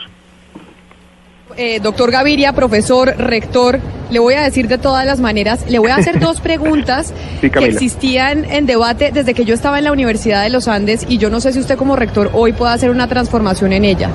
Eh, 1.58 1.80
doctor 1.82 2.12
Gaviria, 2.12 2.54
profesor, 2.54 3.16
rector, 3.18 3.80
le 4.10 4.20
voy 4.20 4.36
a 4.36 4.42
decir 4.42 4.68
de 4.68 4.78
todas 4.78 5.06
las 5.06 5.20
maneras, 5.20 5.66
le 5.68 5.80
voy 5.80 5.92
a 5.92 5.96
hacer 5.96 6.20
dos 6.22 6.40
preguntas 6.40 7.14
Sí, 7.42 7.50
que 7.50 7.66
existían 7.66 8.46
en 8.46 8.66
debate 8.66 9.12
desde 9.12 9.34
que 9.34 9.46
yo 9.46 9.54
estaba 9.54 9.78
en 9.78 9.86
la 9.86 9.92
Universidad 9.92 10.44
de 10.44 10.50
los 10.50 10.68
Andes 10.68 11.06
y 11.10 11.18
yo 11.18 11.30
no 11.30 11.42
sé 11.42 11.54
si 11.54 11.60
usted 11.60 11.78
como 11.78 11.96
rector 11.96 12.32
hoy 12.34 12.54
puede 12.54 12.74
hacer 12.74 12.90
una 12.90 13.08
transformación 13.08 13.74
en 13.74 13.86
ella. 13.86 14.10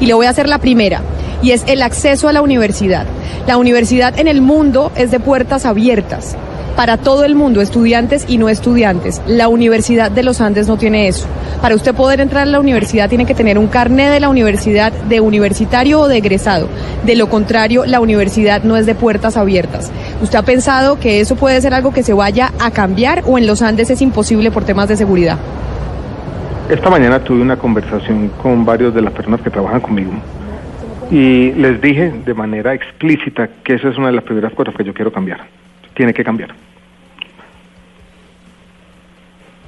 Y 0.00 0.06
le 0.06 0.14
voy 0.14 0.26
a 0.26 0.30
hacer 0.30 0.48
la 0.48 0.58
primera, 0.58 1.02
y 1.42 1.52
es 1.52 1.64
el 1.66 1.82
acceso 1.82 2.28
a 2.28 2.32
la 2.32 2.42
universidad. 2.42 3.06
La 3.46 3.56
universidad 3.56 4.18
en 4.18 4.28
el 4.28 4.40
mundo 4.40 4.92
es 4.94 5.10
de 5.10 5.20
puertas 5.20 5.64
abiertas 5.64 6.36
para 6.76 6.96
todo 6.96 7.24
el 7.24 7.34
mundo, 7.34 7.60
estudiantes 7.60 8.24
y 8.28 8.38
no 8.38 8.48
estudiantes. 8.48 9.22
La 9.26 9.48
Universidad 9.48 10.10
de 10.10 10.22
los 10.22 10.40
Andes 10.40 10.68
no 10.68 10.76
tiene 10.76 11.08
eso. 11.08 11.26
Para 11.60 11.74
usted 11.74 11.94
poder 11.94 12.20
entrar 12.20 12.42
a 12.42 12.50
la 12.50 12.60
universidad 12.60 13.08
tiene 13.08 13.26
que 13.26 13.34
tener 13.34 13.58
un 13.58 13.68
carné 13.68 14.10
de 14.10 14.20
la 14.20 14.28
universidad 14.28 14.92
de 14.92 15.20
universitario 15.20 16.00
o 16.00 16.08
de 16.08 16.18
egresado. 16.18 16.68
De 17.04 17.16
lo 17.16 17.28
contrario, 17.28 17.84
la 17.86 18.00
universidad 18.00 18.62
no 18.62 18.76
es 18.76 18.86
de 18.86 18.94
puertas 18.94 19.36
abiertas. 19.36 19.90
¿Usted 20.22 20.38
ha 20.38 20.42
pensado 20.42 20.98
que 20.98 21.20
eso 21.20 21.36
puede 21.36 21.60
ser 21.60 21.74
algo 21.74 21.92
que 21.92 22.02
se 22.02 22.12
vaya 22.12 22.52
a 22.58 22.70
cambiar 22.70 23.22
o 23.26 23.38
en 23.38 23.46
los 23.46 23.62
Andes 23.62 23.90
es 23.90 24.02
imposible 24.02 24.50
por 24.50 24.64
temas 24.64 24.88
de 24.88 24.96
seguridad? 24.96 25.38
Esta 26.68 26.90
mañana 26.90 27.18
tuve 27.22 27.42
una 27.42 27.56
conversación 27.56 28.30
con 28.40 28.64
varios 28.64 28.94
de 28.94 29.02
las 29.02 29.12
personas 29.12 29.40
que 29.40 29.50
trabajan 29.50 29.80
conmigo 29.80 30.12
y 31.12 31.52
les 31.52 31.78
dije 31.82 32.10
de 32.24 32.32
manera 32.32 32.72
explícita 32.72 33.46
que 33.62 33.74
esa 33.74 33.90
es 33.90 33.98
una 33.98 34.06
de 34.06 34.14
las 34.14 34.24
primeras 34.24 34.54
cosas 34.54 34.74
que 34.74 34.82
yo 34.82 34.94
quiero 34.94 35.12
cambiar. 35.12 35.40
Tiene 35.94 36.12
que 36.12 36.24
cambiar. 36.24 36.54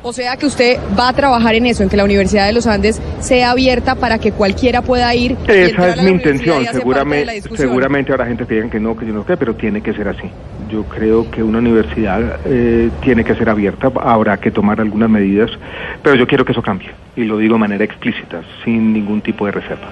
O 0.07 0.13
sea 0.13 0.37
que 0.37 0.45
usted 0.45 0.79
va 0.99 1.09
a 1.09 1.15
trabajar 1.15 1.55
en 1.55 1.65
eso, 1.65 1.83
en 1.83 1.89
que 1.89 1.97
la 1.97 2.05
Universidad 2.05 2.47
de 2.47 2.53
los 2.53 2.67
Andes 2.67 3.01
sea 3.21 3.53
abierta 3.53 3.95
para 3.95 4.19
que 4.19 4.33
cualquiera 4.33 4.83
pueda 4.83 5.15
ir. 5.15 5.35
Esa 5.49 5.83
a 5.83 5.89
es 5.89 5.97
la 5.97 6.03
mi 6.03 6.11
intención. 6.11 6.63
Seguramente, 6.71 7.41
seguramente 7.57 8.13
habrá 8.13 8.27
gente 8.27 8.45
que 8.45 8.53
digan 8.53 8.69
que 8.69 8.79
no, 8.79 8.95
que 8.95 9.07
yo 9.07 9.15
no 9.15 9.25
sé, 9.25 9.39
pero 9.39 9.55
tiene 9.55 9.81
que 9.81 9.95
ser 9.95 10.09
así. 10.09 10.31
Yo 10.71 10.85
creo 10.85 11.31
que 11.31 11.43
una 11.43 11.57
universidad 11.57 12.39
eh, 12.45 12.91
tiene 13.01 13.25
que 13.25 13.35
ser 13.35 13.49
abierta. 13.49 13.91
Habrá 14.03 14.37
que 14.37 14.51
tomar 14.51 14.79
algunas 14.79 15.09
medidas, 15.09 15.51
pero 16.03 16.17
yo 16.17 16.27
quiero 16.27 16.45
que 16.45 16.53
eso 16.53 16.61
cambie 16.61 16.91
y 17.17 17.25
lo 17.25 17.39
digo 17.39 17.55
de 17.55 17.61
manera 17.61 17.85
explícita, 17.85 18.43
sin 18.63 18.93
ningún 18.93 19.23
tipo 19.23 19.47
de 19.47 19.53
reserva. 19.53 19.89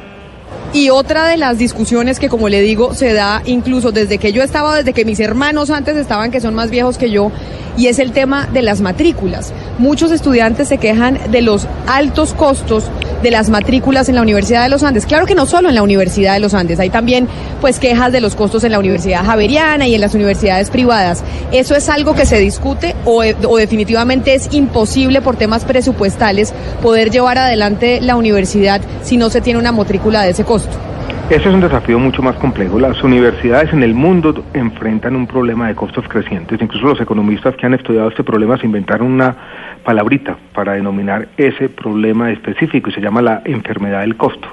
Y 0.75 0.89
otra 0.89 1.29
de 1.29 1.37
las 1.37 1.59
discusiones 1.59 2.19
que, 2.19 2.31
como 2.31 2.49
le 2.49 2.63
digo, 2.63 2.95
se 2.95 3.13
da 3.13 3.43
incluso 3.45 3.93
desde 3.93 4.17
que 4.17 4.33
yo 4.33 4.43
estaba, 4.43 4.75
desde 4.77 4.95
que 4.95 5.05
mis 5.05 5.21
hermanos 5.21 5.69
antes 5.69 5.99
estaban, 5.99 6.31
que 6.31 6.41
son 6.41 6.55
más 6.55 6.71
viejos 6.71 6.97
que 6.97 7.11
yo, 7.11 7.31
y 7.77 7.89
es 7.89 7.99
el 7.99 8.13
tema 8.13 8.47
de 8.47 8.63
las 8.63 8.81
matrículas. 8.81 9.53
Muchos 9.79 10.11
estudiantes 10.13 10.69
se 10.69 10.79
quejan 10.79 11.19
de 11.31 11.43
los 11.43 11.67
altos 11.87 12.33
costos 12.33 12.85
de 13.23 13.31
las 13.31 13.49
matrículas 13.49 14.09
en 14.09 14.17
la 14.17 14.23
Universidad 14.23 14.63
de 14.63 14.69
los 14.69 14.83
Andes. 14.83 15.07
Claro 15.07 15.27
que 15.27 15.35
no 15.35 15.47
solo 15.47 15.69
en 15.69 15.75
la 15.75 15.83
Universidad 15.83 16.35
de 16.35 16.41
los 16.41 16.55
Andes, 16.55 16.81
hay 16.81 16.91
también 16.91 17.29
pues 17.61 17.79
quejas 17.79 18.13
de 18.13 18.21
los 18.21 18.35
costos 18.35 18.65
en 18.65 18.73
la 18.73 18.79
Universidad 18.79 19.25
Javeriana 19.25 19.87
y 19.87 19.95
en 19.95 20.01
las 20.01 20.15
universidades 20.15 20.71
privadas. 20.71 21.23
¿Eso 21.53 21.75
es 21.75 21.89
algo 21.89 22.15
que 22.15 22.27
se 22.27 22.39
discute 22.39 22.95
o, 23.05 23.23
o 23.23 23.57
definitivamente 23.57 24.35
es 24.35 24.49
imposible 24.53 25.23
por 25.23 25.37
temas 25.37 25.65
presupuestales 25.65 26.53
poder 26.83 27.11
llevar 27.11 27.39
adelante 27.39 28.01
la 28.01 28.17
universidad 28.17 28.81
si 29.03 29.17
no 29.17 29.31
se 29.31 29.41
tiene 29.41 29.59
una 29.59 29.73
matrícula 29.73 30.23
de 30.23 30.31
ese 30.31 30.45
costo? 30.45 30.92
Ese 31.33 31.49
es 31.49 31.55
un 31.55 31.63
desafío 31.63 31.99
mucho 31.99 32.21
más 32.21 32.37
complejo. 32.37 32.79
Las 32.79 33.03
universidades 33.03 33.73
en 33.73 33.83
el 33.83 33.95
mundo 33.95 34.45
enfrentan 34.53 35.17
un 35.17 35.27
problema 35.27 35.67
de 35.67 35.75
costos 35.75 36.07
crecientes. 36.07 36.61
Incluso 36.61 36.89
los 36.89 37.01
economistas 37.01 37.57
que 37.57 37.65
han 37.65 37.73
estudiado 37.73 38.11
este 38.11 38.23
problema 38.23 38.59
se 38.59 38.67
inventaron 38.67 39.11
una 39.11 39.35
palabrita 39.83 40.37
para 40.53 40.75
denominar 40.75 41.29
ese 41.39 41.71
problema 41.71 42.31
específico 42.31 42.91
y 42.91 42.93
se 42.93 43.01
llama 43.01 43.23
la 43.23 43.41
enfermedad 43.47 44.03
del 44.03 44.19
costo. 44.19 44.47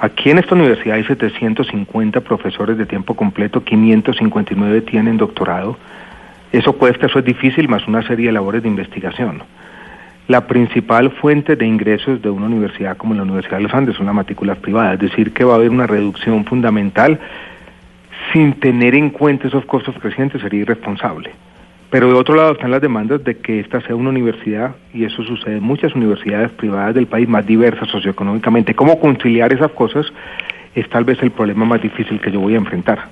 Aquí 0.00 0.28
en 0.28 0.36
esta 0.36 0.54
universidad 0.54 0.96
hay 0.96 1.04
750 1.04 2.20
profesores 2.20 2.76
de 2.76 2.84
tiempo 2.84 3.14
completo, 3.14 3.64
559 3.64 4.82
tienen 4.82 5.16
doctorado. 5.16 5.78
Eso 6.52 6.74
cuesta, 6.74 7.06
eso 7.06 7.20
es 7.20 7.24
difícil, 7.24 7.70
más 7.70 7.88
una 7.88 8.06
serie 8.06 8.26
de 8.26 8.32
labores 8.32 8.62
de 8.62 8.68
investigación. 8.68 9.44
La 10.28 10.46
principal 10.46 11.10
fuente 11.10 11.56
de 11.56 11.66
ingresos 11.66 12.22
de 12.22 12.30
una 12.30 12.46
universidad 12.46 12.96
como 12.96 13.14
la 13.14 13.22
Universidad 13.22 13.56
de 13.56 13.64
los 13.64 13.74
Andes 13.74 13.96
son 13.96 14.06
las 14.06 14.14
matrículas 14.14 14.58
privadas, 14.58 14.94
es 14.94 15.10
decir, 15.10 15.32
que 15.32 15.44
va 15.44 15.54
a 15.54 15.56
haber 15.56 15.70
una 15.70 15.86
reducción 15.86 16.44
fundamental 16.44 17.18
sin 18.32 18.54
tener 18.54 18.94
en 18.94 19.10
cuenta 19.10 19.48
esos 19.48 19.64
costos 19.64 19.94
crecientes 20.00 20.40
sería 20.40 20.60
irresponsable. 20.60 21.30
Pero 21.90 22.08
de 22.08 22.14
otro 22.14 22.36
lado 22.36 22.52
están 22.52 22.70
las 22.70 22.80
demandas 22.80 23.22
de 23.22 23.36
que 23.36 23.60
esta 23.60 23.80
sea 23.82 23.94
una 23.96 24.10
universidad, 24.10 24.76
y 24.94 25.04
eso 25.04 25.22
sucede 25.24 25.58
en 25.58 25.62
muchas 25.62 25.94
universidades 25.94 26.50
privadas 26.52 26.94
del 26.94 27.06
país 27.06 27.28
más 27.28 27.44
diversas 27.44 27.88
socioeconómicamente. 27.88 28.74
¿Cómo 28.74 28.98
conciliar 28.98 29.52
esas 29.52 29.72
cosas? 29.72 30.06
Es 30.74 30.88
tal 30.88 31.04
vez 31.04 31.22
el 31.22 31.32
problema 31.32 31.66
más 31.66 31.82
difícil 31.82 32.18
que 32.20 32.30
yo 32.30 32.40
voy 32.40 32.54
a 32.54 32.58
enfrentar. 32.58 33.08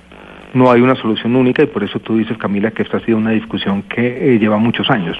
No 0.53 0.69
hay 0.69 0.81
una 0.81 0.95
solución 0.95 1.35
única 1.35 1.63
y 1.63 1.67
por 1.67 1.83
eso 1.83 1.99
tú 1.99 2.17
dices, 2.17 2.37
Camila, 2.37 2.71
que 2.71 2.83
esta 2.83 2.97
ha 2.97 2.99
sido 3.01 3.17
una 3.17 3.31
discusión 3.31 3.83
que 3.83 4.33
eh, 4.33 4.39
lleva 4.39 4.57
muchos 4.57 4.89
años. 4.89 5.17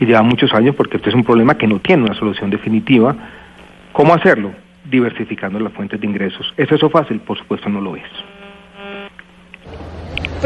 Y 0.00 0.04
lleva 0.04 0.22
muchos 0.22 0.52
años 0.52 0.74
porque 0.74 0.98
este 0.98 1.08
es 1.08 1.14
un 1.14 1.24
problema 1.24 1.56
que 1.56 1.66
no 1.66 1.78
tiene 1.78 2.04
una 2.04 2.14
solución 2.14 2.50
definitiva. 2.50 3.16
¿Cómo 3.92 4.12
hacerlo? 4.12 4.52
Diversificando 4.84 5.58
las 5.58 5.72
fuentes 5.72 5.98
de 5.98 6.06
ingresos. 6.06 6.52
¿Es 6.58 6.70
eso 6.70 6.90
fácil? 6.90 7.20
Por 7.20 7.38
supuesto 7.38 7.70
no 7.70 7.80
lo 7.80 7.96
es. 7.96 8.04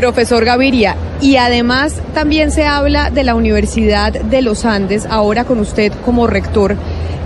Profesor 0.00 0.46
Gaviria, 0.46 0.96
y 1.20 1.36
además 1.36 2.00
también 2.14 2.52
se 2.52 2.64
habla 2.64 3.10
de 3.10 3.22
la 3.22 3.34
Universidad 3.34 4.14
de 4.14 4.40
los 4.40 4.64
Andes, 4.64 5.04
ahora 5.04 5.44
con 5.44 5.58
usted 5.58 5.92
como 6.06 6.26
rector, 6.26 6.74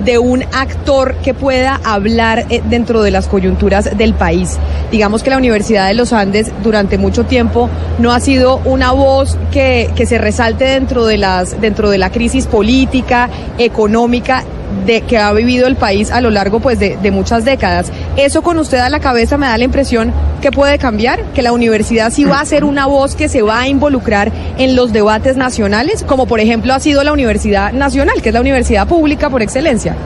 de 0.05 0.19
un 0.19 0.43
actor 0.43 1.15
que 1.23 1.35
pueda 1.35 1.81
hablar 1.85 2.47
eh, 2.51 2.63
dentro 2.69 3.03
de 3.03 3.13
las 3.13 3.29
coyunturas 3.29 3.97
del 3.97 4.15
país. 4.15 4.59
Digamos 4.91 5.23
que 5.23 5.31
la 5.31 5.39
Universidad 5.39 5.87
de 5.87 5.95
los 5.95 6.13
Andes 6.13 6.51
durante 6.65 6.99
mucho 6.99 7.25
tiempo 7.25 7.71
no 8.01 8.11
ha 8.11 8.19
sido 8.19 8.57
una 8.65 8.91
voz 8.91 9.39
que, 9.53 9.93
que 9.95 10.05
se 10.05 10.19
resalte 10.19 10.65
dentro 10.65 11.07
de, 11.07 11.19
las, 11.19 11.61
dentro 11.61 11.91
de 11.91 11.99
la 11.99 12.11
crisis 12.11 12.49
política, 12.49 13.31
económica 13.57 14.43
de 14.87 15.03
que 15.03 15.19
ha 15.19 15.33
vivido 15.33 15.67
el 15.67 15.77
país 15.77 16.11
a 16.11 16.21
lo 16.21 16.31
largo 16.31 16.61
pues 16.61 16.79
de, 16.79 16.97
de, 16.97 17.11
muchas 17.11 17.45
décadas. 17.45 17.93
Eso 18.17 18.43
con 18.43 18.59
usted 18.59 18.79
a 18.79 18.89
la 18.89 19.01
cabeza 19.01 19.37
me 19.37 19.47
da 19.47 19.59
la 19.59 19.65
impresión 19.65 20.13
que 20.41 20.51
puede 20.51 20.79
cambiar, 20.79 21.23
que 21.35 21.43
la 21.43 21.53
universidad 21.53 22.11
sí 22.11 22.25
va 22.25 22.41
a 22.41 22.45
ser 22.45 22.65
una 22.65 22.87
voz 22.87 23.17
que 23.17 23.29
se 23.29 23.43
va 23.43 23.61
a 23.61 23.69
involucrar 23.69 24.31
en 24.59 24.77
los 24.77 24.93
debates 24.93 25.37
nacionales, 25.37 26.05
como 26.05 26.27
por 26.27 26.41
ejemplo 26.41 26.75
ha 26.75 26.81
sido 26.81 27.03
la 27.05 27.13
Universidad 27.13 27.73
Nacional, 27.73 28.21
que 28.23 28.29
es 28.29 28.35
la 28.35 28.41
universidad 28.41 28.87
pública 28.87 29.31
por 29.31 29.43
excelencia. 29.43 29.97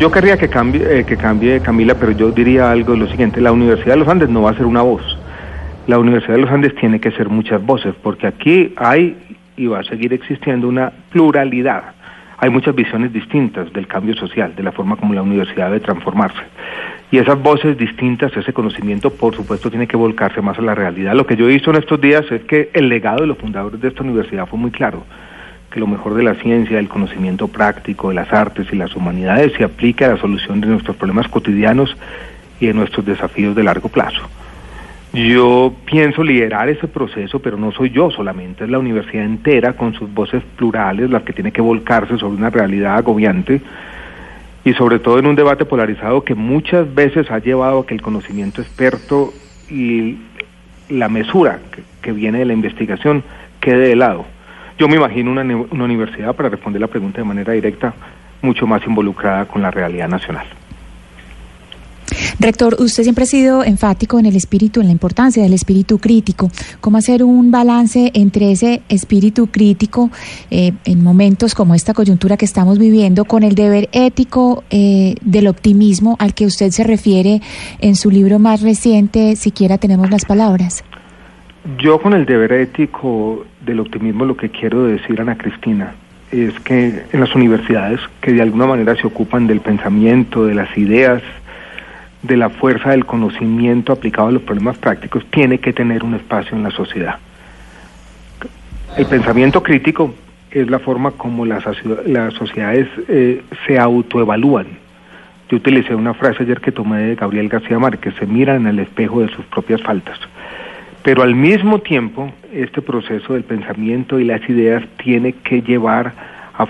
Yo 0.00 0.10
querría 0.10 0.36
que 0.36 0.48
cambie, 0.48 1.00
eh, 1.00 1.04
que 1.04 1.16
cambie 1.16 1.60
Camila, 1.60 1.94
pero 1.94 2.12
yo 2.12 2.30
diría 2.30 2.70
algo 2.70 2.96
lo 2.96 3.06
siguiente, 3.08 3.40
la 3.40 3.52
Universidad 3.52 3.94
de 3.94 4.00
los 4.00 4.08
Andes 4.08 4.28
no 4.28 4.42
va 4.42 4.50
a 4.50 4.54
ser 4.56 4.66
una 4.66 4.82
voz. 4.82 5.02
La 5.86 5.98
Universidad 5.98 6.34
de 6.34 6.40
los 6.40 6.50
Andes 6.50 6.74
tiene 6.76 6.98
que 6.98 7.12
ser 7.12 7.28
muchas 7.28 7.64
voces, 7.64 7.94
porque 8.02 8.26
aquí 8.26 8.72
hay 8.76 9.16
y 9.56 9.66
va 9.66 9.80
a 9.80 9.84
seguir 9.84 10.12
existiendo 10.12 10.68
una 10.68 10.92
pluralidad 11.10 11.93
hay 12.38 12.50
muchas 12.50 12.74
visiones 12.74 13.12
distintas 13.12 13.72
del 13.72 13.86
cambio 13.86 14.14
social, 14.14 14.54
de 14.56 14.62
la 14.62 14.72
forma 14.72 14.96
como 14.96 15.14
la 15.14 15.22
universidad 15.22 15.66
debe 15.66 15.80
transformarse. 15.80 16.42
Y 17.10 17.18
esas 17.18 17.40
voces 17.40 17.78
distintas, 17.78 18.36
ese 18.36 18.52
conocimiento, 18.52 19.10
por 19.10 19.34
supuesto, 19.34 19.70
tiene 19.70 19.86
que 19.86 19.96
volcarse 19.96 20.40
más 20.40 20.58
a 20.58 20.62
la 20.62 20.74
realidad. 20.74 21.14
Lo 21.14 21.26
que 21.26 21.36
yo 21.36 21.48
he 21.48 21.52
visto 21.52 21.70
en 21.70 21.76
estos 21.76 22.00
días 22.00 22.24
es 22.30 22.42
que 22.44 22.70
el 22.72 22.88
legado 22.88 23.20
de 23.20 23.28
los 23.28 23.38
fundadores 23.38 23.80
de 23.80 23.88
esta 23.88 24.02
universidad 24.02 24.46
fue 24.46 24.58
muy 24.58 24.70
claro, 24.70 25.04
que 25.70 25.80
lo 25.80 25.86
mejor 25.86 26.14
de 26.14 26.22
la 26.22 26.34
ciencia, 26.34 26.76
del 26.76 26.88
conocimiento 26.88 27.48
práctico, 27.48 28.08
de 28.08 28.14
las 28.14 28.32
artes 28.32 28.66
y 28.72 28.76
las 28.76 28.94
humanidades 28.96 29.52
se 29.56 29.64
aplica 29.64 30.06
a 30.06 30.10
la 30.10 30.16
solución 30.16 30.60
de 30.60 30.68
nuestros 30.68 30.96
problemas 30.96 31.28
cotidianos 31.28 31.96
y 32.60 32.66
de 32.66 32.74
nuestros 32.74 33.04
desafíos 33.04 33.54
de 33.54 33.64
largo 33.64 33.88
plazo. 33.88 34.22
Yo 35.14 35.72
pienso 35.84 36.24
liderar 36.24 36.68
ese 36.68 36.88
proceso, 36.88 37.38
pero 37.38 37.56
no 37.56 37.70
soy 37.70 37.90
yo 37.90 38.10
solamente, 38.10 38.64
es 38.64 38.70
la 38.70 38.80
universidad 38.80 39.24
entera 39.24 39.74
con 39.74 39.94
sus 39.94 40.12
voces 40.12 40.42
plurales 40.56 41.08
las 41.08 41.22
que 41.22 41.32
tiene 41.32 41.52
que 41.52 41.60
volcarse 41.60 42.18
sobre 42.18 42.36
una 42.36 42.50
realidad 42.50 42.96
agobiante 42.96 43.60
y 44.64 44.72
sobre 44.74 44.98
todo 44.98 45.20
en 45.20 45.26
un 45.26 45.36
debate 45.36 45.66
polarizado 45.66 46.24
que 46.24 46.34
muchas 46.34 46.92
veces 46.92 47.30
ha 47.30 47.38
llevado 47.38 47.80
a 47.80 47.86
que 47.86 47.94
el 47.94 48.02
conocimiento 48.02 48.60
experto 48.60 49.32
y 49.70 50.18
la 50.88 51.08
mesura 51.08 51.60
que, 51.70 51.82
que 52.02 52.10
viene 52.10 52.40
de 52.40 52.46
la 52.46 52.52
investigación 52.52 53.22
quede 53.60 53.88
de 53.88 53.96
lado. 53.96 54.26
Yo 54.78 54.88
me 54.88 54.96
imagino 54.96 55.30
una, 55.30 55.42
una 55.42 55.84
universidad, 55.84 56.34
para 56.34 56.48
responder 56.48 56.80
la 56.80 56.88
pregunta 56.88 57.18
de 57.18 57.24
manera 57.24 57.52
directa, 57.52 57.94
mucho 58.42 58.66
más 58.66 58.84
involucrada 58.84 59.44
con 59.46 59.62
la 59.62 59.70
realidad 59.70 60.08
nacional. 60.08 60.46
Rector, 62.40 62.76
usted 62.80 63.04
siempre 63.04 63.24
ha 63.24 63.26
sido 63.26 63.64
enfático 63.64 64.18
en 64.18 64.26
el 64.26 64.36
espíritu, 64.36 64.80
en 64.80 64.86
la 64.86 64.92
importancia 64.92 65.42
del 65.42 65.52
espíritu 65.52 65.98
crítico. 65.98 66.50
¿Cómo 66.80 66.98
hacer 66.98 67.22
un 67.22 67.50
balance 67.50 68.10
entre 68.14 68.50
ese 68.50 68.82
espíritu 68.88 69.46
crítico 69.48 70.10
eh, 70.50 70.72
en 70.84 71.02
momentos 71.02 71.54
como 71.54 71.74
esta 71.74 71.94
coyuntura 71.94 72.36
que 72.36 72.44
estamos 72.44 72.78
viviendo 72.78 73.24
con 73.24 73.44
el 73.44 73.54
deber 73.54 73.88
ético 73.92 74.64
eh, 74.70 75.14
del 75.22 75.46
optimismo 75.46 76.16
al 76.18 76.34
que 76.34 76.46
usted 76.46 76.70
se 76.70 76.84
refiere 76.84 77.40
en 77.80 77.94
su 77.96 78.10
libro 78.10 78.38
más 78.38 78.62
reciente, 78.62 79.36
Siquiera 79.36 79.78
tenemos 79.78 80.10
las 80.10 80.24
palabras? 80.24 80.84
Yo 81.78 82.00
con 82.00 82.12
el 82.12 82.26
deber 82.26 82.52
ético 82.52 83.46
del 83.64 83.80
optimismo 83.80 84.24
lo 84.24 84.36
que 84.36 84.50
quiero 84.50 84.84
decir, 84.84 85.20
Ana 85.20 85.36
Cristina, 85.36 85.94
es 86.30 86.58
que 86.60 87.04
en 87.12 87.20
las 87.20 87.34
universidades 87.34 88.00
que 88.20 88.32
de 88.32 88.42
alguna 88.42 88.66
manera 88.66 88.96
se 88.96 89.06
ocupan 89.06 89.46
del 89.46 89.60
pensamiento, 89.60 90.46
de 90.46 90.54
las 90.54 90.76
ideas, 90.76 91.22
de 92.24 92.36
la 92.38 92.48
fuerza 92.48 92.90
del 92.90 93.04
conocimiento 93.04 93.92
aplicado 93.92 94.28
a 94.28 94.32
los 94.32 94.42
problemas 94.42 94.78
prácticos 94.78 95.24
tiene 95.30 95.58
que 95.58 95.72
tener 95.74 96.02
un 96.02 96.14
espacio 96.14 96.56
en 96.56 96.62
la 96.62 96.70
sociedad. 96.70 97.18
El 98.96 99.06
pensamiento 99.06 99.62
crítico 99.62 100.14
es 100.50 100.70
la 100.70 100.78
forma 100.78 101.10
como 101.10 101.44
las, 101.44 101.64
las 102.06 102.32
sociedades 102.34 102.88
eh, 103.08 103.42
se 103.66 103.78
autoevalúan. 103.78 104.66
Yo 105.50 105.58
utilicé 105.58 105.94
una 105.94 106.14
frase 106.14 106.44
ayer 106.44 106.60
que 106.60 106.72
tomé 106.72 107.02
de 107.02 107.14
Gabriel 107.14 107.48
García 107.48 107.78
Márquez, 107.78 108.14
se 108.18 108.26
miran 108.26 108.62
en 108.62 108.66
el 108.68 108.78
espejo 108.78 109.20
de 109.20 109.28
sus 109.28 109.44
propias 109.46 109.82
faltas. 109.82 110.18
Pero 111.02 111.22
al 111.22 111.34
mismo 111.34 111.80
tiempo, 111.80 112.32
este 112.50 112.80
proceso 112.80 113.34
del 113.34 113.44
pensamiento 113.44 114.18
y 114.18 114.24
las 114.24 114.48
ideas 114.48 114.82
tiene 114.96 115.34
que 115.34 115.60
llevar 115.60 116.14
a, 116.56 116.66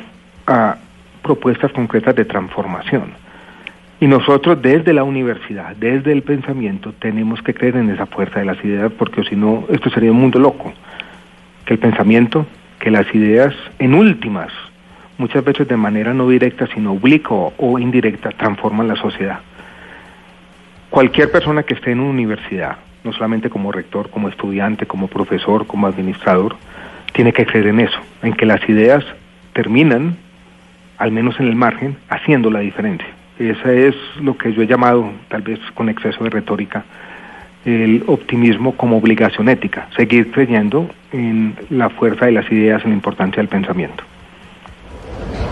a 0.48 0.78
propuestas 1.22 1.70
concretas 1.70 2.16
de 2.16 2.24
transformación. 2.24 3.23
Y 4.04 4.06
nosotros 4.06 4.60
desde 4.60 4.92
la 4.92 5.02
universidad, 5.02 5.74
desde 5.76 6.12
el 6.12 6.20
pensamiento, 6.20 6.92
tenemos 6.92 7.40
que 7.40 7.54
creer 7.54 7.76
en 7.76 7.88
esa 7.88 8.04
fuerza 8.04 8.40
de 8.40 8.44
las 8.44 8.62
ideas, 8.62 8.92
porque 8.92 9.24
si 9.24 9.34
no, 9.34 9.64
esto 9.70 9.88
sería 9.88 10.12
un 10.12 10.20
mundo 10.20 10.38
loco. 10.38 10.74
Que 11.64 11.72
el 11.72 11.80
pensamiento, 11.80 12.44
que 12.78 12.90
las 12.90 13.06
ideas, 13.14 13.54
en 13.78 13.94
últimas, 13.94 14.52
muchas 15.16 15.42
veces 15.42 15.66
de 15.68 15.78
manera 15.78 16.12
no 16.12 16.28
directa, 16.28 16.66
sino 16.66 16.92
obliqua 16.92 17.52
o 17.56 17.78
indirecta, 17.78 18.28
transforman 18.32 18.88
la 18.88 18.96
sociedad. 18.96 19.40
Cualquier 20.90 21.32
persona 21.32 21.62
que 21.62 21.72
esté 21.72 21.92
en 21.92 22.00
una 22.00 22.10
universidad, 22.10 22.76
no 23.04 23.12
solamente 23.14 23.48
como 23.48 23.72
rector, 23.72 24.10
como 24.10 24.28
estudiante, 24.28 24.84
como 24.84 25.08
profesor, 25.08 25.66
como 25.66 25.86
administrador, 25.86 26.56
tiene 27.14 27.32
que 27.32 27.46
creer 27.46 27.68
en 27.68 27.80
eso, 27.80 28.00
en 28.22 28.34
que 28.34 28.44
las 28.44 28.68
ideas 28.68 29.02
terminan, 29.54 30.18
al 30.98 31.10
menos 31.10 31.40
en 31.40 31.46
el 31.46 31.56
margen, 31.56 31.96
haciendo 32.10 32.50
la 32.50 32.60
diferencia. 32.60 33.13
Ese 33.38 33.88
es 33.88 33.94
lo 34.20 34.36
que 34.36 34.52
yo 34.52 34.62
he 34.62 34.66
llamado, 34.66 35.10
tal 35.28 35.42
vez 35.42 35.58
con 35.74 35.88
exceso 35.88 36.22
de 36.24 36.30
retórica, 36.30 36.84
el 37.64 38.04
optimismo 38.06 38.76
como 38.76 38.98
obligación 38.98 39.48
ética, 39.48 39.88
seguir 39.96 40.30
creyendo 40.30 40.88
en 41.12 41.56
la 41.70 41.90
fuerza 41.90 42.26
de 42.26 42.32
las 42.32 42.50
ideas, 42.52 42.82
en 42.84 42.90
la 42.90 42.96
importancia 42.96 43.38
del 43.38 43.48
pensamiento. 43.48 44.04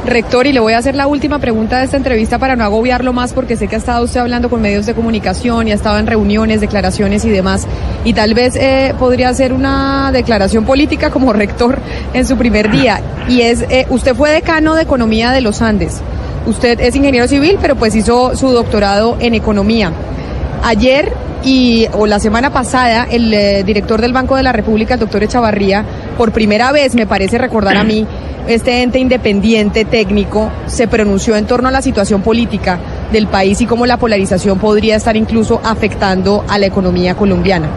Rector, 0.04 0.48
y 0.48 0.52
le 0.52 0.58
voy 0.58 0.72
a 0.72 0.78
hacer 0.78 0.96
la 0.96 1.06
última 1.06 1.38
pregunta 1.38 1.78
de 1.78 1.84
esta 1.84 1.96
entrevista 1.96 2.38
para 2.38 2.56
no 2.56 2.64
agobiarlo 2.64 3.12
más, 3.12 3.32
porque 3.32 3.56
sé 3.56 3.68
que 3.68 3.76
ha 3.76 3.78
estado 3.78 4.04
usted 4.04 4.18
hablando 4.18 4.50
con 4.50 4.60
medios 4.60 4.84
de 4.84 4.94
comunicación 4.94 5.68
y 5.68 5.72
ha 5.72 5.76
estado 5.76 5.98
en 5.98 6.08
reuniones, 6.08 6.60
declaraciones 6.60 7.24
y 7.24 7.30
demás, 7.30 7.68
y 8.04 8.12
tal 8.12 8.34
vez 8.34 8.56
eh, 8.56 8.94
podría 8.98 9.28
hacer 9.28 9.52
una 9.52 10.10
declaración 10.12 10.64
política 10.64 11.10
como 11.10 11.32
rector 11.32 11.78
en 12.14 12.26
su 12.26 12.36
primer 12.36 12.70
día. 12.70 13.00
Y 13.28 13.42
es, 13.42 13.62
eh, 13.62 13.86
usted 13.90 14.16
fue 14.16 14.30
decano 14.30 14.74
de 14.74 14.82
Economía 14.82 15.30
de 15.30 15.40
los 15.40 15.62
Andes. 15.62 16.02
Usted 16.46 16.80
es 16.80 16.96
ingeniero 16.96 17.28
civil, 17.28 17.58
pero 17.60 17.76
pues 17.76 17.94
hizo 17.94 18.36
su 18.36 18.50
doctorado 18.50 19.16
en 19.20 19.34
economía. 19.34 19.92
Ayer 20.64 21.12
y 21.44 21.86
o 21.92 22.06
la 22.06 22.18
semana 22.18 22.52
pasada 22.52 23.06
el 23.10 23.32
eh, 23.32 23.62
director 23.64 24.00
del 24.00 24.12
Banco 24.12 24.36
de 24.36 24.42
la 24.42 24.52
República, 24.52 24.94
el 24.94 25.00
doctor 25.00 25.22
Echavarría, 25.22 25.84
por 26.16 26.32
primera 26.32 26.72
vez, 26.72 26.94
me 26.94 27.06
parece 27.06 27.38
recordar 27.38 27.76
a 27.76 27.84
mí, 27.84 28.06
este 28.48 28.82
ente 28.82 28.98
independiente 28.98 29.84
técnico 29.84 30.50
se 30.66 30.88
pronunció 30.88 31.36
en 31.36 31.46
torno 31.46 31.68
a 31.68 31.72
la 31.72 31.82
situación 31.82 32.22
política 32.22 32.78
del 33.12 33.28
país 33.28 33.60
y 33.60 33.66
cómo 33.66 33.86
la 33.86 33.98
polarización 33.98 34.58
podría 34.58 34.96
estar 34.96 35.16
incluso 35.16 35.60
afectando 35.62 36.44
a 36.48 36.58
la 36.58 36.66
economía 36.66 37.14
colombiana. 37.14 37.68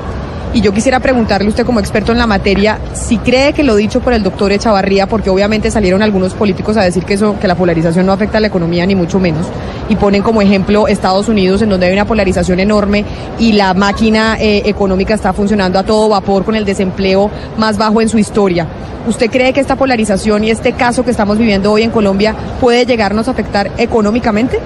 Y 0.55 0.61
yo 0.61 0.71
quisiera 0.71 1.01
preguntarle 1.01 1.49
usted 1.49 1.65
como 1.65 1.81
experto 1.81 2.13
en 2.13 2.17
la 2.17 2.27
materia 2.27 2.79
si 2.93 3.17
cree 3.17 3.51
que 3.51 3.61
lo 3.61 3.75
dicho 3.75 3.99
por 3.99 4.13
el 4.13 4.23
doctor 4.23 4.53
Echavarría, 4.53 5.05
porque 5.05 5.29
obviamente 5.29 5.69
salieron 5.69 6.01
algunos 6.01 6.33
políticos 6.33 6.77
a 6.77 6.81
decir 6.81 7.03
que 7.03 7.15
eso, 7.15 7.37
que 7.41 7.49
la 7.49 7.55
polarización 7.55 8.05
no 8.05 8.13
afecta 8.13 8.37
a 8.37 8.39
la 8.39 8.47
economía 8.47 8.85
ni 8.85 8.95
mucho 8.95 9.19
menos, 9.19 9.47
y 9.89 9.97
ponen 9.97 10.23
como 10.23 10.41
ejemplo 10.41 10.87
Estados 10.87 11.27
Unidos 11.27 11.61
en 11.61 11.67
donde 11.67 11.87
hay 11.87 11.93
una 11.93 12.05
polarización 12.05 12.61
enorme 12.61 13.03
y 13.37 13.51
la 13.51 13.73
máquina 13.73 14.37
eh, 14.39 14.61
económica 14.63 15.13
está 15.13 15.33
funcionando 15.33 15.77
a 15.77 15.83
todo 15.83 16.07
vapor 16.07 16.45
con 16.45 16.55
el 16.55 16.63
desempleo 16.63 17.29
más 17.57 17.77
bajo 17.77 17.99
en 17.99 18.07
su 18.07 18.17
historia. 18.17 18.65
¿Usted 19.07 19.29
cree 19.29 19.51
que 19.51 19.59
esta 19.59 19.75
polarización 19.75 20.45
y 20.45 20.51
este 20.51 20.71
caso 20.71 21.03
que 21.03 21.11
estamos 21.11 21.37
viviendo 21.37 21.69
hoy 21.69 21.83
en 21.83 21.91
Colombia 21.91 22.33
puede 22.61 22.85
llegarnos 22.85 23.27
a 23.27 23.31
afectar 23.31 23.71
económicamente? 23.77 24.61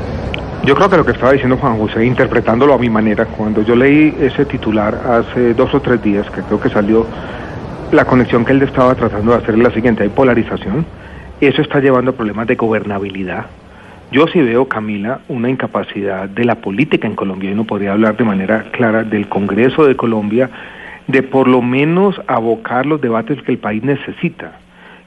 Yo 0.69 0.75
creo 0.75 0.87
que 0.87 0.97
lo 0.97 1.03
que 1.03 1.13
estaba 1.13 1.31
diciendo 1.31 1.57
Juan 1.57 1.79
José, 1.79 2.05
interpretándolo 2.05 2.75
a 2.75 2.77
mi 2.77 2.91
manera, 2.91 3.25
cuando 3.25 3.63
yo 3.63 3.75
leí 3.75 4.15
ese 4.19 4.45
titular 4.45 4.93
hace 4.93 5.55
dos 5.55 5.73
o 5.73 5.81
tres 5.81 5.99
días, 6.03 6.29
que 6.29 6.43
creo 6.43 6.59
que 6.59 6.69
salió, 6.69 7.07
la 7.91 8.05
conexión 8.05 8.45
que 8.45 8.51
él 8.51 8.61
estaba 8.61 8.93
tratando 8.93 9.31
de 9.31 9.39
hacer 9.39 9.55
es 9.55 9.61
la 9.61 9.71
siguiente, 9.71 10.03
hay 10.03 10.09
polarización, 10.09 10.85
eso 11.41 11.63
está 11.63 11.79
llevando 11.79 12.11
a 12.11 12.13
problemas 12.13 12.45
de 12.45 12.53
gobernabilidad. 12.53 13.47
Yo 14.11 14.27
sí 14.27 14.43
veo, 14.43 14.67
Camila, 14.67 15.21
una 15.27 15.49
incapacidad 15.49 16.29
de 16.29 16.45
la 16.45 16.53
política 16.53 17.07
en 17.07 17.15
Colombia, 17.15 17.49
y 17.49 17.55
no 17.55 17.63
podría 17.63 17.93
hablar 17.93 18.15
de 18.15 18.25
manera 18.25 18.65
clara 18.69 19.03
del 19.03 19.27
Congreso 19.27 19.87
de 19.87 19.95
Colombia, 19.95 20.51
de 21.07 21.23
por 21.23 21.47
lo 21.47 21.63
menos 21.63 22.21
abocar 22.27 22.85
los 22.85 23.01
debates 23.01 23.41
que 23.41 23.53
el 23.53 23.57
país 23.57 23.83
necesita. 23.83 24.51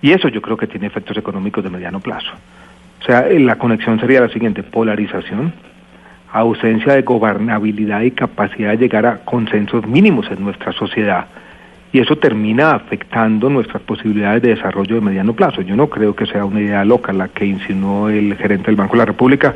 Y 0.01 0.11
eso 0.11 0.27
yo 0.27 0.43
creo 0.43 0.57
que 0.57 0.67
tiene 0.67 0.89
efectos 0.89 1.17
económicos 1.17 1.63
de 1.63 1.71
mediano 1.71 2.01
plazo. 2.01 2.33
O 3.03 3.05
sea, 3.05 3.29
eh, 3.29 3.41
la 3.41 3.57
conexión 3.57 3.99
sería 3.99 4.21
la 4.21 4.29
siguiente, 4.29 4.63
polarización, 4.63 5.53
ausencia 6.31 6.95
de 6.95 7.03
gobernabilidad 7.03 8.03
y 8.03 8.13
capacidad 8.13 8.71
de 8.71 8.79
llegar 8.79 9.07
a 9.07 9.17
consensos 9.25 9.85
mínimos 9.89 10.31
en 10.31 10.45
nuestra 10.45 10.71
sociedad. 10.73 11.27
Y 11.93 11.99
eso 11.99 12.17
termina 12.17 12.71
afectando 12.71 13.51
nuestras 13.51 13.83
posibilidades 13.83 14.43
de 14.43 14.55
desarrollo 14.55 14.95
de 14.95 15.01
mediano 15.01 15.35
plazo. 15.35 15.63
Yo 15.63 15.75
no 15.75 15.89
creo 15.89 16.15
que 16.15 16.27
sea 16.27 16.45
una 16.45 16.61
idea 16.61 16.85
loca 16.85 17.13
la 17.13 17.27
que 17.29 17.45
insinuó 17.45 18.09
el 18.09 18.37
gerente 18.37 18.67
del 18.67 18.77
Banco 18.77 18.93
de 18.93 18.99
la 18.99 19.05
República, 19.07 19.55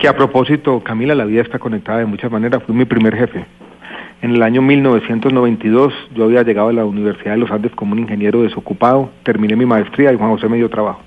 que 0.00 0.06
a 0.06 0.16
propósito, 0.16 0.80
Camila, 0.80 1.16
la 1.16 1.24
vida 1.24 1.42
está 1.42 1.58
conectada 1.58 1.98
de 1.98 2.06
muchas 2.06 2.30
maneras, 2.30 2.62
fui 2.62 2.76
mi 2.76 2.84
primer 2.84 3.16
jefe. 3.16 3.44
En 4.22 4.36
el 4.36 4.42
año 4.42 4.62
1992 4.62 5.92
yo 6.14 6.24
había 6.24 6.44
llegado 6.44 6.68
a 6.68 6.72
la 6.72 6.84
Universidad 6.84 7.32
de 7.32 7.38
los 7.38 7.50
Andes 7.50 7.72
como 7.72 7.92
un 7.92 7.98
ingeniero 7.98 8.42
desocupado, 8.42 9.10
terminé 9.24 9.56
mi 9.56 9.66
maestría 9.66 10.12
y 10.12 10.16
Juan 10.16 10.30
José 10.30 10.48
me 10.48 10.56
dio 10.56 10.70
trabajo. 10.70 11.00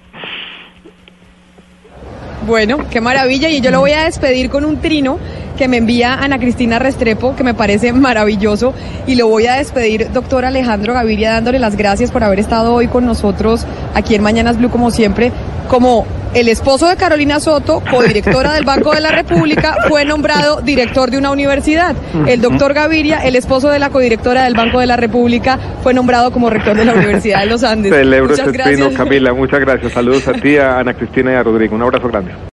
Bueno, 2.47 2.77
qué 2.89 3.01
maravilla. 3.01 3.49
Y 3.49 3.59
yo 3.59 3.71
lo 3.71 3.81
voy 3.81 3.91
a 3.91 4.05
despedir 4.05 4.49
con 4.49 4.63
un 4.63 4.77
trino 4.77 5.19
que 5.57 5.67
me 5.67 5.75
envía 5.75 6.13
Ana 6.13 6.39
Cristina 6.39 6.79
Restrepo, 6.79 7.35
que 7.35 7.43
me 7.43 7.53
parece 7.53 7.91
maravilloso. 7.91 8.73
Y 9.05 9.15
lo 9.15 9.27
voy 9.27 9.47
a 9.47 9.55
despedir, 9.55 10.09
doctor 10.13 10.45
Alejandro 10.45 10.93
Gaviria, 10.93 11.33
dándole 11.33 11.59
las 11.59 11.75
gracias 11.75 12.09
por 12.09 12.23
haber 12.23 12.39
estado 12.39 12.73
hoy 12.73 12.87
con 12.87 13.05
nosotros 13.05 13.65
aquí 13.93 14.15
en 14.15 14.23
Mañanas 14.23 14.57
Blue, 14.57 14.69
como 14.69 14.91
siempre, 14.91 15.33
como 15.67 16.05
el 16.39 16.49
esposo 16.49 16.87
de 16.87 16.95
Carolina 16.97 17.39
Soto, 17.39 17.81
codirectora 17.89 18.53
del 18.53 18.63
Banco 18.63 18.93
de 18.93 19.01
la 19.01 19.09
República, 19.09 19.75
fue 19.87 20.05
nombrado 20.05 20.61
director 20.61 21.09
de 21.09 21.17
una 21.17 21.31
universidad. 21.31 21.95
El 22.27 22.41
doctor 22.41 22.75
Gaviria, 22.75 23.25
el 23.25 23.35
esposo 23.35 23.69
de 23.69 23.79
la 23.79 23.89
codirectora 23.89 24.43
del 24.43 24.53
Banco 24.53 24.79
de 24.79 24.85
la 24.85 24.97
República, 24.97 25.57
fue 25.81 25.95
nombrado 25.95 26.31
como 26.31 26.51
rector 26.51 26.77
de 26.77 26.85
la 26.85 26.93
Universidad 26.93 27.39
de 27.39 27.47
los 27.47 27.63
Andes. 27.63 27.91
Celebro 27.91 28.35
este 28.35 28.51
trino, 28.51 28.93
Camila. 28.93 29.33
Muchas 29.33 29.61
gracias. 29.61 29.93
Saludos 29.93 30.27
a 30.27 30.33
ti, 30.33 30.57
a 30.57 30.77
Ana 30.77 30.93
Cristina 30.93 31.31
y 31.31 31.35
a 31.35 31.41
Rodrigo. 31.41 31.75
Un 31.75 31.81
abrazo 31.81 32.07
grande. 32.07 32.33